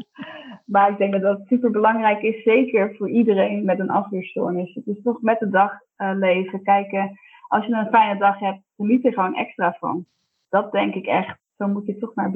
maar 0.72 0.90
ik 0.90 0.98
denk 0.98 1.12
dat 1.12 1.22
dat 1.22 1.46
super 1.46 1.70
belangrijk 1.70 2.22
is, 2.22 2.42
zeker 2.42 2.94
voor 2.96 3.10
iedereen 3.10 3.64
met 3.64 3.78
een 3.78 3.90
afweerstoornis. 3.90 4.74
Het 4.74 4.86
is 4.86 5.02
toch 5.02 5.22
met 5.22 5.38
de 5.38 5.48
dag 5.48 5.72
uh, 5.72 6.12
leven, 6.14 6.62
kijken. 6.62 7.18
Als 7.48 7.66
je 7.66 7.72
een 7.72 7.88
fijne 7.90 8.18
dag 8.18 8.38
hebt, 8.38 8.60
geniet 8.76 9.04
er 9.04 9.12
gewoon 9.12 9.36
extra 9.36 9.76
van. 9.78 10.06
Dat 10.48 10.72
denk 10.72 10.94
ik 10.94 11.06
echt. 11.06 11.38
Zo 11.56 11.66
moet 11.66 11.86
je 11.86 11.90
het 11.90 12.00
toch 12.00 12.14
maar, 12.14 12.32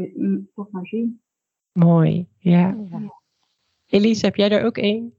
toch 0.55 0.71
maar 0.71 0.87
zien. 0.87 1.21
Mooi, 1.73 2.29
ja. 2.39 2.77
ja. 2.91 2.99
Elise, 3.89 4.27
heb 4.27 4.37
jij 4.37 4.51
er 4.51 4.65
ook 4.65 4.77
één? 4.77 5.15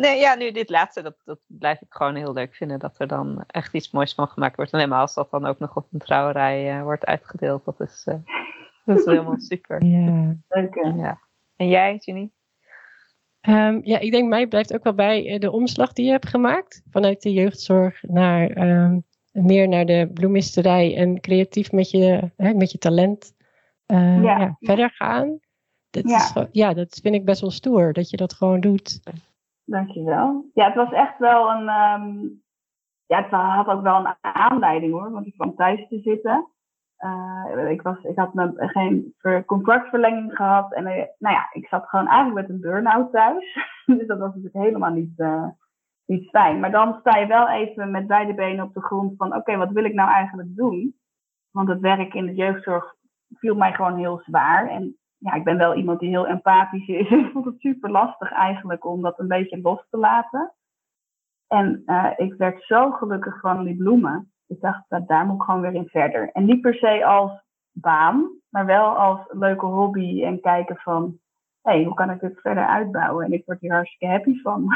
Nee, 0.00 0.20
ja, 0.20 0.34
nu 0.34 0.52
dit 0.52 0.70
laatste, 0.70 1.02
dat, 1.02 1.16
dat 1.24 1.38
blijf 1.46 1.80
ik 1.80 1.92
gewoon 1.92 2.14
heel 2.14 2.32
leuk 2.32 2.54
vinden. 2.54 2.78
Dat 2.78 2.98
er 2.98 3.06
dan 3.06 3.44
echt 3.46 3.74
iets 3.74 3.90
moois 3.90 4.14
van 4.14 4.28
gemaakt 4.28 4.56
wordt. 4.56 4.72
Alleen 4.72 4.88
maar 4.88 5.00
als 5.00 5.14
dat 5.14 5.30
dan 5.30 5.46
ook 5.46 5.58
nog 5.58 5.76
op 5.76 5.86
een 5.92 5.98
trouwerij 5.98 6.76
uh, 6.76 6.82
wordt 6.82 7.06
uitgedeeld. 7.06 7.64
Dat 7.64 7.80
is, 7.80 8.06
uh, 8.08 8.14
dat 8.84 8.98
is 8.98 9.04
helemaal 9.04 9.38
super. 9.50 9.84
Ja. 9.84 10.36
Leuk 10.48 10.74
hè? 10.74 10.88
Ja. 10.88 11.20
En 11.56 11.68
jij, 11.68 11.98
Ginny? 11.98 12.30
Um, 13.48 13.80
ja, 13.84 13.98
ik 13.98 14.10
denk 14.10 14.28
mij 14.28 14.46
blijft 14.46 14.74
ook 14.74 14.84
wel 14.84 14.94
bij 14.94 15.38
de 15.38 15.50
omslag 15.50 15.92
die 15.92 16.04
je 16.04 16.10
hebt 16.10 16.28
gemaakt. 16.28 16.82
Vanuit 16.90 17.22
de 17.22 17.32
jeugdzorg 17.32 18.02
naar 18.02 18.68
um, 18.68 19.04
meer 19.32 19.68
naar 19.68 19.86
de 19.86 20.10
bloemisterij 20.14 20.96
en 20.96 21.20
creatief 21.20 21.72
met 21.72 21.90
je, 21.90 22.30
hè, 22.36 22.54
met 22.54 22.70
je 22.70 22.78
talent 22.78 23.34
eh, 23.86 24.22
Ja. 24.22 24.38
ja, 24.38 24.56
verder 24.60 24.90
gaan. 24.90 25.38
Dat, 25.90 26.08
Ja. 26.08 26.16
Is, 26.16 26.46
ja, 26.52 26.74
dat 26.74 26.98
vind 27.02 27.14
ik 27.14 27.24
best 27.24 27.40
wel 27.40 27.50
stoer, 27.50 27.92
dat 27.92 28.10
je 28.10 28.16
dat 28.16 28.32
gewoon 28.32 28.60
doet. 28.60 29.00
Dankjewel. 29.70 30.50
Ja, 30.54 30.64
het 30.66 30.74
was 30.74 30.92
echt 30.92 31.18
wel 31.18 31.50
een. 31.50 31.68
ehm, 31.68 32.28
ja, 33.06 33.22
het 33.22 33.30
had 33.30 33.66
ook 33.66 33.82
wel 33.82 33.96
een 33.96 34.14
aanleiding 34.20 34.92
hoor, 34.92 35.10
want 35.10 35.26
ik 35.26 35.32
kwam 35.34 35.54
thuis 35.54 35.88
te 35.88 36.00
zitten. 36.00 36.48
Eh, 36.96 37.70
ik, 37.70 37.82
was, 37.82 38.02
ik 38.02 38.16
had 38.18 38.34
me 38.34 38.52
geen 38.56 39.14
ver- 39.18 39.44
contractverlenging 39.44 40.36
gehad. 40.36 40.72
En 40.72 40.86
eh, 40.86 41.06
nou 41.18 41.34
ja, 41.34 41.48
ik 41.52 41.66
zat 41.66 41.88
gewoon 41.88 42.06
eigenlijk 42.06 42.48
met 42.48 42.56
een 42.56 42.60
burn-out 42.60 43.12
thuis. 43.12 43.54
dus 43.98 44.06
dat 44.06 44.18
was 44.18 44.34
natuurlijk 44.34 44.64
helemaal 44.64 44.92
niet, 44.92 45.18
eh, 45.18 45.48
niet 46.06 46.28
fijn. 46.28 46.60
Maar 46.60 46.70
dan 46.70 46.96
sta 47.00 47.16
je 47.16 47.26
wel 47.26 47.48
even 47.48 47.90
met 47.90 48.06
beide 48.06 48.34
benen 48.34 48.64
op 48.64 48.74
de 48.74 48.82
grond 48.82 49.16
van: 49.16 49.34
oké, 49.34 49.56
wat 49.56 49.70
wil 49.70 49.84
ik 49.84 49.94
nou 49.94 50.10
eigenlijk 50.10 50.56
doen? 50.56 50.96
Want 51.50 51.68
het 51.68 51.80
werk 51.80 52.14
in 52.14 52.26
de 52.26 52.34
jeugdzorg 52.34 52.94
viel 53.34 53.54
mij 53.54 53.72
gewoon 53.72 53.96
heel 53.96 54.20
zwaar. 54.24 54.68
En 54.68 54.96
ja, 55.20 55.34
ik 55.34 55.44
ben 55.44 55.58
wel 55.58 55.74
iemand 55.74 56.00
die 56.00 56.08
heel 56.08 56.26
empathisch 56.26 56.88
is. 56.88 57.10
Ik 57.24 57.30
vond 57.32 57.44
het 57.44 57.60
super 57.60 57.90
lastig 57.90 58.32
eigenlijk 58.32 58.84
om 58.84 59.02
dat 59.02 59.18
een 59.18 59.28
beetje 59.28 59.60
los 59.60 59.86
te 59.90 59.96
laten. 59.96 60.54
En 61.46 61.82
eh, 61.86 62.10
ik 62.16 62.34
werd 62.34 62.62
zo 62.62 62.90
gelukkig 62.90 63.40
van 63.40 63.64
die 63.64 63.76
bloemen. 63.76 64.32
Ik 64.46 64.60
dacht, 64.60 64.84
dat 64.88 65.08
daar 65.08 65.26
moet 65.26 65.36
ik 65.36 65.42
gewoon 65.42 65.60
weer 65.60 65.74
in 65.74 65.88
verder. 65.88 66.30
En 66.32 66.44
niet 66.44 66.60
per 66.60 66.74
se 66.74 67.04
als 67.04 67.44
baan, 67.72 68.30
maar 68.48 68.66
wel 68.66 68.96
als 68.96 69.20
leuke 69.28 69.66
hobby. 69.66 70.24
En 70.24 70.40
kijken 70.40 70.76
van, 70.76 71.18
hé, 71.62 71.72
hey, 71.72 71.84
hoe 71.84 71.94
kan 71.94 72.10
ik 72.10 72.20
dit 72.20 72.40
verder 72.40 72.66
uitbouwen? 72.66 73.24
En 73.24 73.32
ik 73.32 73.46
word 73.46 73.60
hier 73.60 73.72
hartstikke 73.72 74.14
happy 74.14 74.40
van. 74.40 74.62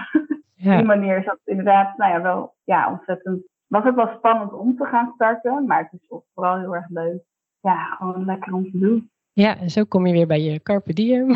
Op 0.54 0.70
Ja, 0.70 0.76
die 0.76 0.86
manier 0.86 1.18
is 1.18 1.24
dat 1.24 1.40
inderdaad, 1.44 1.96
nou 1.96 2.12
ja, 2.12 2.22
wel 2.22 2.54
ja, 2.64 2.90
ontzettend. 2.90 3.46
Was 3.66 3.84
ook 3.84 3.94
wel 3.94 4.14
spannend 4.16 4.52
om 4.52 4.76
te 4.76 4.84
gaan 4.84 5.12
starten, 5.14 5.66
maar 5.66 5.78
het 5.90 6.00
is 6.00 6.22
vooral 6.34 6.58
heel 6.58 6.74
erg 6.74 6.88
leuk. 6.88 7.22
Ja, 7.60 7.84
gewoon 7.84 8.24
lekker 8.24 8.52
om 8.52 8.70
te 8.70 8.78
doen. 8.78 9.10
Ja, 9.34 9.58
en 9.58 9.70
zo 9.70 9.84
kom 9.84 10.06
je 10.06 10.12
weer 10.12 10.26
bij 10.26 10.40
je 10.40 10.62
carpe 10.62 10.92
diem. 10.92 11.28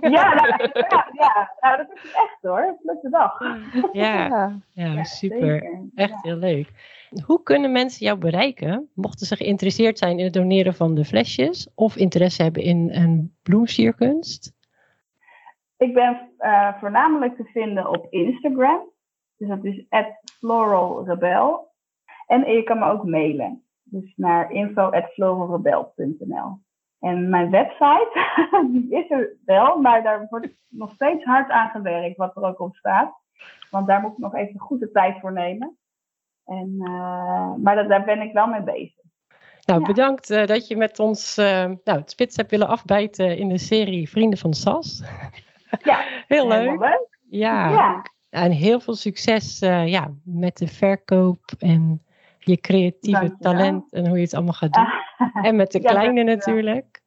Ja, 0.00 0.34
nou, 0.34 0.70
ja, 0.72 1.08
ja, 1.12 1.52
nou, 1.60 1.76
dat 1.76 1.86
is 1.94 2.02
echt 2.14 2.38
hoor. 2.40 2.76
Leuke 2.82 3.08
dag. 3.10 3.38
ja, 3.92 4.26
Ja. 4.26 4.58
ja, 4.72 4.92
Ja, 4.92 5.04
super. 5.04 5.38
zeker. 5.38 5.80
Echt 5.94 6.10
Ja. 6.10 6.18
heel 6.22 6.36
leuk. 6.36 6.96
Hoe 7.26 7.42
kunnen 7.42 7.72
mensen 7.72 8.06
jou 8.06 8.18
bereiken, 8.18 8.88
mochten 8.94 9.26
ze 9.26 9.36
geïnteresseerd 9.36 9.98
zijn 9.98 10.18
in 10.18 10.24
het 10.24 10.32
doneren 10.32 10.74
van 10.74 10.94
de 10.94 11.04
flesjes 11.04 11.68
of 11.74 11.96
interesse 11.96 12.42
hebben 12.42 12.62
in 12.62 12.88
een 12.92 13.34
bloemsierkunst? 13.42 14.52
Ik 15.76 15.94
ben 15.94 16.30
eh, 16.38 16.74
voornamelijk 16.80 17.36
te 17.36 17.44
vinden 17.44 17.88
op 17.88 18.06
Instagram. 18.10 18.80
Dus 19.36 19.48
dat 19.48 19.64
is 19.64 19.84
floralrebel. 20.38 21.66
En 22.26 22.50
je 22.52 22.62
kan 22.62 22.78
me 22.78 22.84
ook 22.90 23.04
mailen. 23.04 23.62
Dus 23.82 24.12
naar 24.16 24.50
info.floralrebel.nl 24.52 26.58
En 27.00 27.28
mijn 27.28 27.50
website, 27.50 28.10
die 28.72 28.94
is 29.04 29.10
er 29.10 29.36
wel, 29.44 29.80
maar 29.80 30.02
daar 30.02 30.26
wordt 30.30 30.48
nog 30.68 30.92
steeds 30.92 31.24
hard 31.24 31.50
aan 31.50 31.68
gewerkt, 31.70 32.16
wat 32.16 32.36
er 32.36 32.42
ook 32.42 32.60
op 32.60 32.76
staat. 32.76 33.14
Want 33.70 33.86
daar 33.86 34.00
moet 34.00 34.12
ik 34.12 34.18
nog 34.18 34.34
even 34.34 34.60
goed 34.60 34.80
de 34.80 34.90
tijd 34.90 35.20
voor 35.20 35.32
nemen. 35.32 35.76
En, 36.44 36.74
eh, 36.78 37.54
maar 37.54 37.74
dat, 37.74 37.88
daar 37.88 38.04
ben 38.04 38.20
ik 38.20 38.32
wel 38.32 38.46
mee 38.46 38.62
bezig. 38.62 38.96
Nou, 39.64 39.80
Ja. 39.80 39.86
bedankt 39.86 40.30
eh, 40.30 40.46
dat 40.46 40.66
je 40.68 40.76
met 40.76 40.98
ons 40.98 41.36
eh, 41.36 41.64
nou, 41.84 41.98
het 41.98 42.10
spits 42.10 42.36
hebt 42.36 42.50
willen 42.50 42.68
afbijten 42.68 43.36
in 43.38 43.48
de 43.48 43.58
serie 43.58 44.08
Vrienden 44.10 44.38
van 44.38 44.54
Sas. 44.54 45.02
Ja, 45.82 46.04
Heel 46.26 46.48
leuk. 46.48 46.80
leuk. 46.80 47.18
Ja. 47.28 47.68
Ja, 47.70 48.02
En 48.30 48.50
heel 48.50 48.80
veel 48.80 48.94
succes 48.94 49.58
ja, 49.84 50.10
met 50.24 50.56
de 50.56 50.66
verkoop 50.66 51.40
en 51.58 52.02
je 52.38 52.56
creatieve 52.60 53.20
Dankjewel. 53.20 53.52
talent 53.54 53.92
en 53.92 54.06
hoe 54.08 54.16
je 54.16 54.22
het 54.24 54.34
allemaal 54.34 54.52
gaat 54.52 54.72
doen. 54.72 54.88
En 55.42 55.56
met 55.56 55.72
de 55.72 55.80
Ja, 55.82 55.90
kleine 55.90 56.22
natuurlijk. 56.22 57.02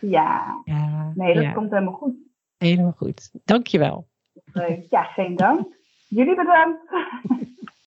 ja. 0.00 0.60
Ja, 0.64 1.12
nee, 1.14 1.34
dat 1.34 1.42
ja, 1.42 1.52
komt 1.52 1.70
helemaal 1.70 1.92
goed. 1.94 2.14
helemaal 2.58 2.94
goed. 2.96 3.30
Dankjewel. 3.44 4.08
Ja, 4.90 5.02
geen 5.02 5.36
dank. 5.36 5.66
Jullie 6.08 6.36
bedankt. 6.36 6.80